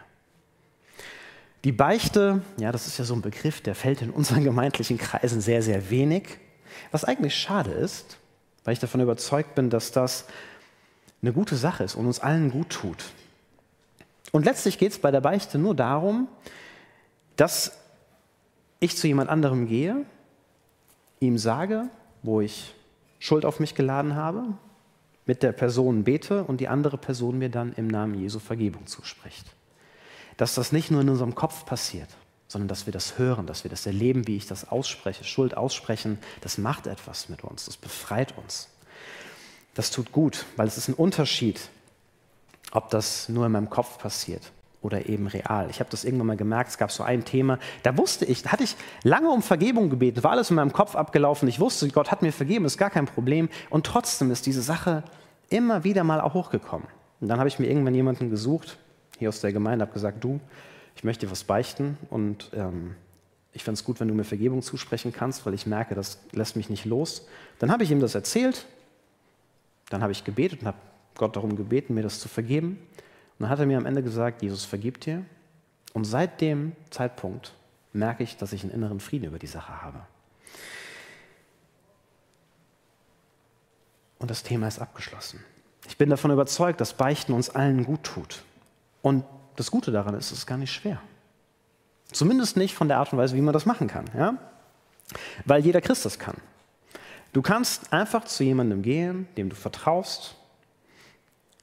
Die 1.64 1.72
Beichte, 1.72 2.42
ja, 2.58 2.70
das 2.70 2.86
ist 2.86 2.98
ja 2.98 3.04
so 3.04 3.14
ein 3.14 3.22
Begriff, 3.22 3.60
der 3.60 3.74
fällt 3.74 4.02
in 4.02 4.10
unseren 4.10 4.44
gemeindlichen 4.44 4.98
Kreisen 4.98 5.40
sehr, 5.40 5.62
sehr 5.62 5.90
wenig, 5.90 6.38
was 6.90 7.04
eigentlich 7.04 7.34
schade 7.34 7.70
ist, 7.70 8.18
weil 8.64 8.72
ich 8.72 8.80
davon 8.80 9.00
überzeugt 9.00 9.54
bin, 9.54 9.70
dass 9.70 9.92
das 9.92 10.26
eine 11.22 11.32
gute 11.32 11.56
Sache 11.56 11.84
ist 11.84 11.94
und 11.94 12.06
uns 12.06 12.20
allen 12.20 12.50
gut 12.50 12.70
tut. 12.70 13.04
Und 14.32 14.44
letztlich 14.44 14.78
geht 14.78 14.92
es 14.92 14.98
bei 14.98 15.10
der 15.10 15.20
Beichte 15.20 15.58
nur 15.58 15.74
darum, 15.74 16.28
dass 17.36 17.78
ich 18.80 18.96
zu 18.96 19.06
jemand 19.06 19.30
anderem 19.30 19.66
gehe, 19.66 20.04
ihm 21.20 21.38
sage, 21.38 21.88
wo 22.22 22.40
ich 22.40 22.74
Schuld 23.18 23.44
auf 23.44 23.60
mich 23.60 23.74
geladen 23.74 24.16
habe, 24.16 24.44
mit 25.26 25.42
der 25.42 25.52
Person 25.52 26.04
bete 26.04 26.44
und 26.44 26.60
die 26.60 26.68
andere 26.68 26.98
Person 26.98 27.38
mir 27.38 27.48
dann 27.48 27.72
im 27.74 27.86
Namen 27.86 28.14
Jesu 28.20 28.38
Vergebung 28.38 28.86
zuspricht. 28.86 29.46
Dass 30.36 30.54
das 30.54 30.72
nicht 30.72 30.90
nur 30.90 31.00
in 31.00 31.08
unserem 31.08 31.34
Kopf 31.34 31.64
passiert, 31.64 32.08
sondern 32.54 32.68
dass 32.68 32.86
wir 32.86 32.92
das 32.92 33.18
hören, 33.18 33.48
dass 33.48 33.64
wir 33.64 33.68
das 33.68 33.84
erleben, 33.84 34.28
wie 34.28 34.36
ich 34.36 34.46
das 34.46 34.70
ausspreche. 34.70 35.24
Schuld 35.24 35.56
aussprechen, 35.56 36.20
das 36.40 36.56
macht 36.56 36.86
etwas 36.86 37.28
mit 37.28 37.42
uns, 37.42 37.64
das 37.64 37.76
befreit 37.76 38.32
uns. 38.38 38.68
Das 39.74 39.90
tut 39.90 40.12
gut, 40.12 40.46
weil 40.54 40.68
es 40.68 40.78
ist 40.78 40.86
ein 40.86 40.94
Unterschied, 40.94 41.68
ob 42.70 42.90
das 42.90 43.28
nur 43.28 43.46
in 43.46 43.50
meinem 43.50 43.70
Kopf 43.70 43.98
passiert 43.98 44.52
oder 44.82 45.08
eben 45.08 45.26
real. 45.26 45.68
Ich 45.68 45.80
habe 45.80 45.90
das 45.90 46.04
irgendwann 46.04 46.28
mal 46.28 46.36
gemerkt, 46.36 46.70
es 46.70 46.78
gab 46.78 46.92
so 46.92 47.02
ein 47.02 47.24
Thema, 47.24 47.58
da 47.82 47.98
wusste 47.98 48.24
ich, 48.24 48.44
da 48.44 48.52
hatte 48.52 48.62
ich 48.62 48.76
lange 49.02 49.30
um 49.30 49.42
Vergebung 49.42 49.90
gebeten, 49.90 50.22
war 50.22 50.30
alles 50.30 50.50
in 50.50 50.54
meinem 50.54 50.72
Kopf 50.72 50.94
abgelaufen, 50.94 51.48
ich 51.48 51.58
wusste, 51.58 51.88
Gott 51.88 52.12
hat 52.12 52.22
mir 52.22 52.32
vergeben, 52.32 52.66
ist 52.66 52.78
gar 52.78 52.90
kein 52.90 53.06
Problem 53.06 53.48
und 53.68 53.84
trotzdem 53.84 54.30
ist 54.30 54.46
diese 54.46 54.62
Sache 54.62 55.02
immer 55.50 55.82
wieder 55.82 56.04
mal 56.04 56.20
auch 56.20 56.34
hochgekommen. 56.34 56.86
Und 57.20 57.26
dann 57.26 57.40
habe 57.40 57.48
ich 57.48 57.58
mir 57.58 57.66
irgendwann 57.66 57.96
jemanden 57.96 58.30
gesucht, 58.30 58.78
hier 59.18 59.28
aus 59.28 59.40
der 59.40 59.52
Gemeinde, 59.52 59.84
habe 59.84 59.92
gesagt, 59.92 60.22
du, 60.22 60.38
ich 60.96 61.04
möchte 61.04 61.26
dir 61.26 61.32
was 61.32 61.44
beichten 61.44 61.98
und 62.10 62.50
ähm, 62.54 62.94
ich 63.52 63.62
fände 63.62 63.78
es 63.78 63.84
gut, 63.84 64.00
wenn 64.00 64.08
du 64.08 64.14
mir 64.14 64.24
Vergebung 64.24 64.62
zusprechen 64.62 65.12
kannst, 65.12 65.46
weil 65.46 65.54
ich 65.54 65.66
merke, 65.66 65.94
das 65.94 66.18
lässt 66.32 66.56
mich 66.56 66.70
nicht 66.70 66.84
los. 66.84 67.26
Dann 67.58 67.70
habe 67.70 67.84
ich 67.84 67.90
ihm 67.90 68.00
das 68.00 68.14
erzählt, 68.14 68.66
dann 69.90 70.02
habe 70.02 70.12
ich 70.12 70.24
gebetet 70.24 70.62
und 70.62 70.66
habe 70.66 70.78
Gott 71.14 71.36
darum 71.36 71.54
gebeten, 71.54 71.94
mir 71.94 72.02
das 72.02 72.18
zu 72.18 72.28
vergeben. 72.28 72.78
Und 73.38 73.44
dann 73.44 73.48
hat 73.48 73.60
er 73.60 73.66
mir 73.66 73.78
am 73.78 73.86
Ende 73.86 74.02
gesagt, 74.02 74.42
Jesus 74.42 74.64
vergibt 74.64 75.06
dir. 75.06 75.24
Und 75.92 76.04
seit 76.04 76.40
dem 76.40 76.72
Zeitpunkt 76.90 77.54
merke 77.92 78.24
ich, 78.24 78.36
dass 78.36 78.52
ich 78.52 78.64
einen 78.64 78.72
inneren 78.72 78.98
Frieden 78.98 79.26
über 79.26 79.38
die 79.38 79.46
Sache 79.46 79.82
habe. 79.82 80.00
Und 84.18 84.30
das 84.30 84.42
Thema 84.42 84.66
ist 84.66 84.80
abgeschlossen. 84.80 85.40
Ich 85.86 85.96
bin 85.96 86.10
davon 86.10 86.30
überzeugt, 86.30 86.80
dass 86.80 86.94
Beichten 86.94 87.32
uns 87.32 87.50
allen 87.50 87.84
gut 87.84 88.02
tut. 88.02 88.42
Und 89.02 89.24
das 89.56 89.70
Gute 89.70 89.92
daran 89.92 90.14
ist, 90.14 90.32
es 90.32 90.38
ist 90.38 90.46
gar 90.46 90.58
nicht 90.58 90.72
schwer. 90.72 91.00
Zumindest 92.12 92.56
nicht 92.56 92.74
von 92.74 92.88
der 92.88 92.98
Art 92.98 93.12
und 93.12 93.18
Weise, 93.18 93.36
wie 93.36 93.40
man 93.40 93.52
das 93.52 93.66
machen 93.66 93.88
kann. 93.88 94.04
Ja? 94.16 94.36
Weil 95.44 95.64
jeder 95.64 95.80
Christ 95.80 96.04
das 96.04 96.18
kann. 96.18 96.36
Du 97.32 97.42
kannst 97.42 97.92
einfach 97.92 98.24
zu 98.24 98.44
jemandem 98.44 98.82
gehen, 98.82 99.26
dem 99.36 99.48
du 99.48 99.56
vertraust, 99.56 100.36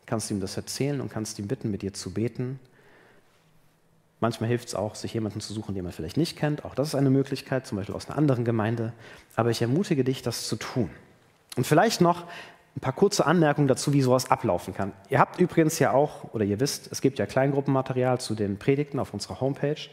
kannst 0.06 0.30
ihm 0.30 0.42
das 0.42 0.58
erzählen 0.58 1.00
und 1.00 1.10
kannst 1.10 1.40
ihm 1.40 1.48
bitten, 1.48 1.72
mit 1.72 1.82
dir 1.82 1.94
zu 1.94 2.14
beten. 2.14 2.60
Manchmal 4.20 4.50
hilft 4.50 4.68
es 4.68 4.76
auch, 4.76 4.96
sich 4.96 5.14
jemanden 5.14 5.40
zu 5.40 5.54
suchen, 5.54 5.74
den 5.74 5.86
man 5.86 5.94
vielleicht 5.94 6.18
nicht 6.18 6.38
kennt. 6.38 6.66
Auch 6.66 6.76
das 6.76 6.90
ist 6.90 6.96
eine 6.96 7.10
Möglichkeit, 7.10 7.66
zum 7.66 7.78
Beispiel 7.78 7.96
aus 7.96 8.10
einer 8.10 8.18
anderen 8.18 8.44
Gemeinde. 8.44 8.92
Aber 9.38 9.50
ich 9.50 9.62
ermutige 9.62 10.04
dich, 10.04 10.22
das 10.22 10.48
zu 10.48 10.58
tun. 10.58 10.92
Und 11.56 11.66
vielleicht 11.66 12.02
noch 12.02 12.26
ein 12.76 12.80
paar 12.80 12.94
kurze 12.94 13.26
Anmerkungen 13.26 13.68
dazu, 13.68 13.94
wie 13.94 14.02
sowas 14.02 14.32
ablaufen 14.32 14.74
kann. 14.74 14.94
Ihr 15.10 15.20
habt 15.20 15.40
übrigens 15.40 15.78
ja 15.80 15.92
auch, 15.92 16.34
oder 16.34 16.46
ihr 16.46 16.60
wisst, 16.60 16.92
es 16.92 17.02
gibt 17.02 17.20
ja 17.20 17.26
Kleingruppenmaterial 17.26 18.20
zu 18.20 18.34
den 18.34 18.58
Predigten 18.58 19.00
auf 19.00 19.14
unserer 19.14 19.42
Homepage. 19.42 19.90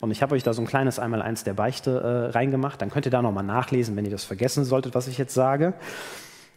Und 0.00 0.10
ich 0.10 0.22
habe 0.22 0.34
euch 0.34 0.42
da 0.42 0.54
so 0.54 0.62
ein 0.62 0.66
kleines 0.66 0.98
Einmaleins 0.98 1.44
der 1.44 1.54
Beichte 1.54 2.00
äh, 2.00 2.30
reingemacht. 2.30 2.80
Dann 2.80 2.90
könnt 2.90 3.04
ihr 3.04 3.10
da 3.10 3.20
nochmal 3.20 3.44
nachlesen, 3.44 3.96
wenn 3.96 4.04
ihr 4.04 4.10
das 4.10 4.24
vergessen 4.24 4.64
solltet, 4.64 4.94
was 4.94 5.08
ich 5.08 5.18
jetzt 5.18 5.34
sage. 5.34 5.74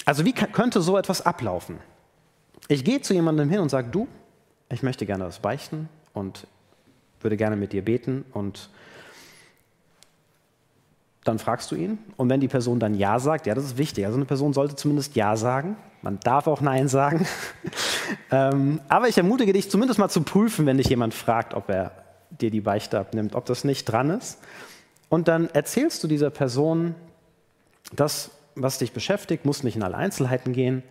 Also 0.05 0.25
wie 0.25 0.33
könnte 0.33 0.81
so 0.81 0.97
etwas 0.97 1.25
ablaufen? 1.25 1.79
Ich 2.67 2.85
gehe 2.85 3.01
zu 3.01 3.13
jemandem 3.13 3.49
hin 3.49 3.59
und 3.59 3.69
sage, 3.69 3.89
du, 3.89 4.07
ich 4.69 4.83
möchte 4.83 5.05
gerne 5.05 5.25
das 5.25 5.39
beichten 5.39 5.89
und 6.13 6.47
würde 7.19 7.35
gerne 7.35 7.55
mit 7.55 7.73
dir 7.73 7.83
beten 7.83 8.25
und 8.31 8.69
dann 11.23 11.39
fragst 11.39 11.71
du 11.71 11.75
ihn 11.75 11.97
und 12.17 12.29
wenn 12.29 12.41
die 12.41 12.47
Person 12.47 12.79
dann 12.79 12.95
Ja 12.95 13.19
sagt, 13.19 13.47
ja, 13.47 13.55
das 13.55 13.63
ist 13.63 13.77
wichtig. 13.77 14.05
Also 14.05 14.17
eine 14.17 14.25
Person 14.25 14.53
sollte 14.53 14.75
zumindest 14.75 15.15
Ja 15.15 15.37
sagen. 15.37 15.77
Man 16.01 16.19
darf 16.19 16.47
auch 16.47 16.59
Nein 16.59 16.89
sagen. 16.89 17.25
ähm, 18.31 18.81
aber 18.89 19.07
ich 19.07 19.17
ermutige 19.17 19.53
dich 19.53 19.71
zumindest 19.71 19.99
mal 19.99 20.09
zu 20.09 20.21
prüfen, 20.23 20.65
wenn 20.65 20.77
dich 20.77 20.87
jemand 20.87 21.13
fragt, 21.13 21.53
ob 21.53 21.69
er 21.69 21.91
dir 22.29 22.51
die 22.51 22.61
Beichte 22.61 22.99
abnimmt, 22.99 23.35
ob 23.35 23.45
das 23.45 23.63
nicht 23.63 23.85
dran 23.85 24.09
ist. 24.09 24.39
Und 25.07 25.27
dann 25.27 25.49
erzählst 25.49 26.03
du 26.03 26.07
dieser 26.07 26.29
Person 26.29 26.95
das, 27.95 28.31
was 28.55 28.79
dich 28.79 28.91
beschäftigt, 28.91 29.45
musst 29.45 29.63
nicht 29.63 29.75
in 29.75 29.83
alle 29.83 29.95
Einzelheiten 29.95 30.51
gehen. 30.51 30.83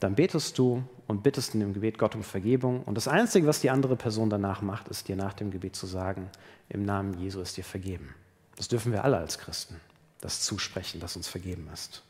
Dann 0.00 0.14
betest 0.14 0.58
du 0.58 0.82
und 1.06 1.22
bittest 1.22 1.54
in 1.54 1.60
dem 1.60 1.72
Gebet 1.72 1.98
Gott 1.98 2.14
um 2.14 2.22
Vergebung. 2.22 2.82
Und 2.84 2.96
das 2.96 3.08
Einzige, 3.08 3.46
was 3.46 3.60
die 3.60 3.70
andere 3.70 3.96
Person 3.96 4.28
danach 4.28 4.60
macht, 4.60 4.88
ist 4.88 5.08
dir 5.08 5.16
nach 5.16 5.32
dem 5.32 5.50
Gebet 5.50 5.76
zu 5.76 5.86
sagen, 5.86 6.28
im 6.68 6.84
Namen 6.84 7.18
Jesu 7.18 7.40
ist 7.40 7.56
dir 7.56 7.64
vergeben. 7.64 8.14
Das 8.58 8.66
dürfen 8.66 8.90
wir 8.90 9.04
alle 9.04 9.16
als 9.16 9.38
Christen, 9.38 9.80
das 10.20 10.40
zusprechen, 10.40 10.98
dass 10.98 11.14
uns 11.14 11.28
vergeben 11.28 11.70
ist. 11.72 12.02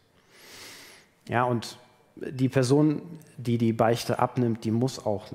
Ja, 1.28 1.44
und 1.44 1.76
die 2.16 2.48
Person, 2.48 3.02
die 3.36 3.58
die 3.58 3.74
Beichte 3.74 4.18
abnimmt, 4.18 4.64
die 4.64 4.70
muss 4.70 5.04
auch 5.04 5.26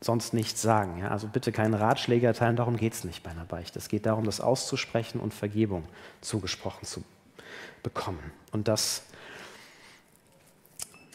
sonst 0.00 0.34
nichts 0.34 0.60
sagen. 0.60 0.98
Ja? 0.98 1.08
Also 1.08 1.28
bitte 1.28 1.52
keinen 1.52 1.74
Ratschläge 1.74 2.26
erteilen, 2.26 2.56
darum 2.56 2.76
geht 2.76 2.94
es 2.94 3.04
nicht 3.04 3.22
bei 3.22 3.30
einer 3.30 3.44
Beichte. 3.44 3.78
Es 3.78 3.88
geht 3.88 4.06
darum, 4.06 4.24
das 4.24 4.40
auszusprechen 4.40 5.20
und 5.20 5.32
Vergebung 5.32 5.84
zugesprochen 6.20 6.84
zu 6.84 7.04
bekommen. 7.84 8.32
Und 8.50 8.66
das 8.66 9.04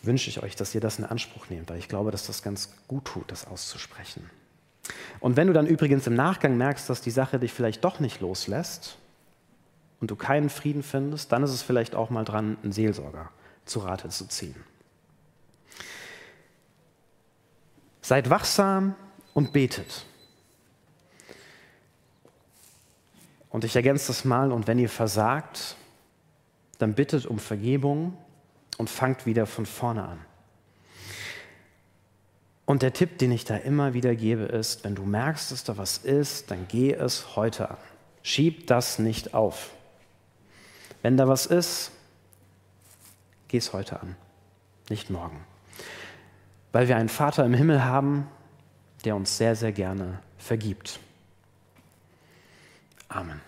wünsche 0.02 0.30
ich 0.30 0.42
euch, 0.42 0.56
dass 0.56 0.74
ihr 0.74 0.82
das 0.82 0.98
in 0.98 1.04
Anspruch 1.04 1.50
nehmt, 1.50 1.70
weil 1.70 1.78
ich 1.78 1.90
glaube, 1.90 2.12
dass 2.12 2.26
das 2.26 2.42
ganz 2.42 2.74
gut 2.88 3.04
tut, 3.04 3.30
das 3.30 3.46
auszusprechen. 3.46 4.30
Und 5.20 5.36
wenn 5.36 5.48
du 5.48 5.54
dann 5.54 5.68
übrigens 5.68 6.08
im 6.08 6.16
Nachgang 6.16 6.56
merkst, 6.56 6.90
dass 6.90 7.02
die 7.02 7.12
Sache 7.12 7.38
dich 7.38 7.52
vielleicht 7.52 7.84
doch 7.84 8.00
nicht 8.00 8.22
loslässt 8.22 8.98
und 10.02 10.10
du 10.10 10.16
keinen 10.16 10.50
Frieden 10.50 10.84
findest, 10.84 11.32
dann 11.32 11.44
ist 11.44 11.52
es 11.52 11.62
vielleicht 11.62 11.96
auch 11.96 12.10
mal 12.10 12.26
dran, 12.26 12.58
einen 12.64 12.72
Seelsorger 12.72 13.30
zu 13.66 13.80
Rate 13.80 14.10
zu 14.10 14.28
ziehen. 14.28 14.56
Seid 18.02 18.30
wachsam 18.32 18.96
und 19.34 19.54
betet. 19.54 20.06
Und 23.50 23.64
ich 23.64 23.76
ergänze 23.76 24.08
das 24.08 24.26
mal, 24.26 24.52
und 24.52 24.66
wenn 24.66 24.80
ihr 24.80 24.90
versagt, 24.90 25.76
dann 26.80 26.96
bittet 26.96 27.28
um 27.28 27.38
Vergebung 27.38 28.18
und 28.78 28.90
fangt 28.90 29.26
wieder 29.26 29.46
von 29.46 29.68
vorne 29.68 30.04
an. 30.04 30.20
Und 32.66 32.82
der 32.82 32.94
Tipp, 32.94 33.18
den 33.20 33.32
ich 33.32 33.44
da 33.44 33.58
immer 33.58 33.94
wieder 33.94 34.16
gebe, 34.16 34.44
ist, 34.44 34.84
wenn 34.84 34.96
du 34.96 35.04
merkst, 35.04 35.52
dass 35.52 35.64
da 35.64 35.78
was 35.78 35.98
ist, 36.00 36.50
dann 36.50 36.68
geh 36.70 36.94
es 36.94 37.36
heute 37.36 37.70
an. 37.70 37.78
Schieb 38.24 38.68
das 38.68 38.98
nicht 38.98 39.34
auf. 39.34 39.72
Wenn 41.02 41.18
da 41.18 41.28
was 41.28 41.46
ist, 41.46 41.92
geh 43.48 43.58
es 43.58 43.74
heute 43.74 44.00
an, 44.00 44.16
nicht 44.90 45.10
morgen 45.10 45.46
weil 46.72 46.88
wir 46.88 46.96
einen 46.96 47.10
Vater 47.10 47.46
im 47.46 47.54
Himmel 47.54 47.84
haben, 47.84 48.28
der 49.06 49.16
uns 49.16 49.38
sehr, 49.38 49.56
sehr 49.56 49.72
gerne 49.72 50.20
vergibt. 50.38 51.00
Amen. 53.10 53.42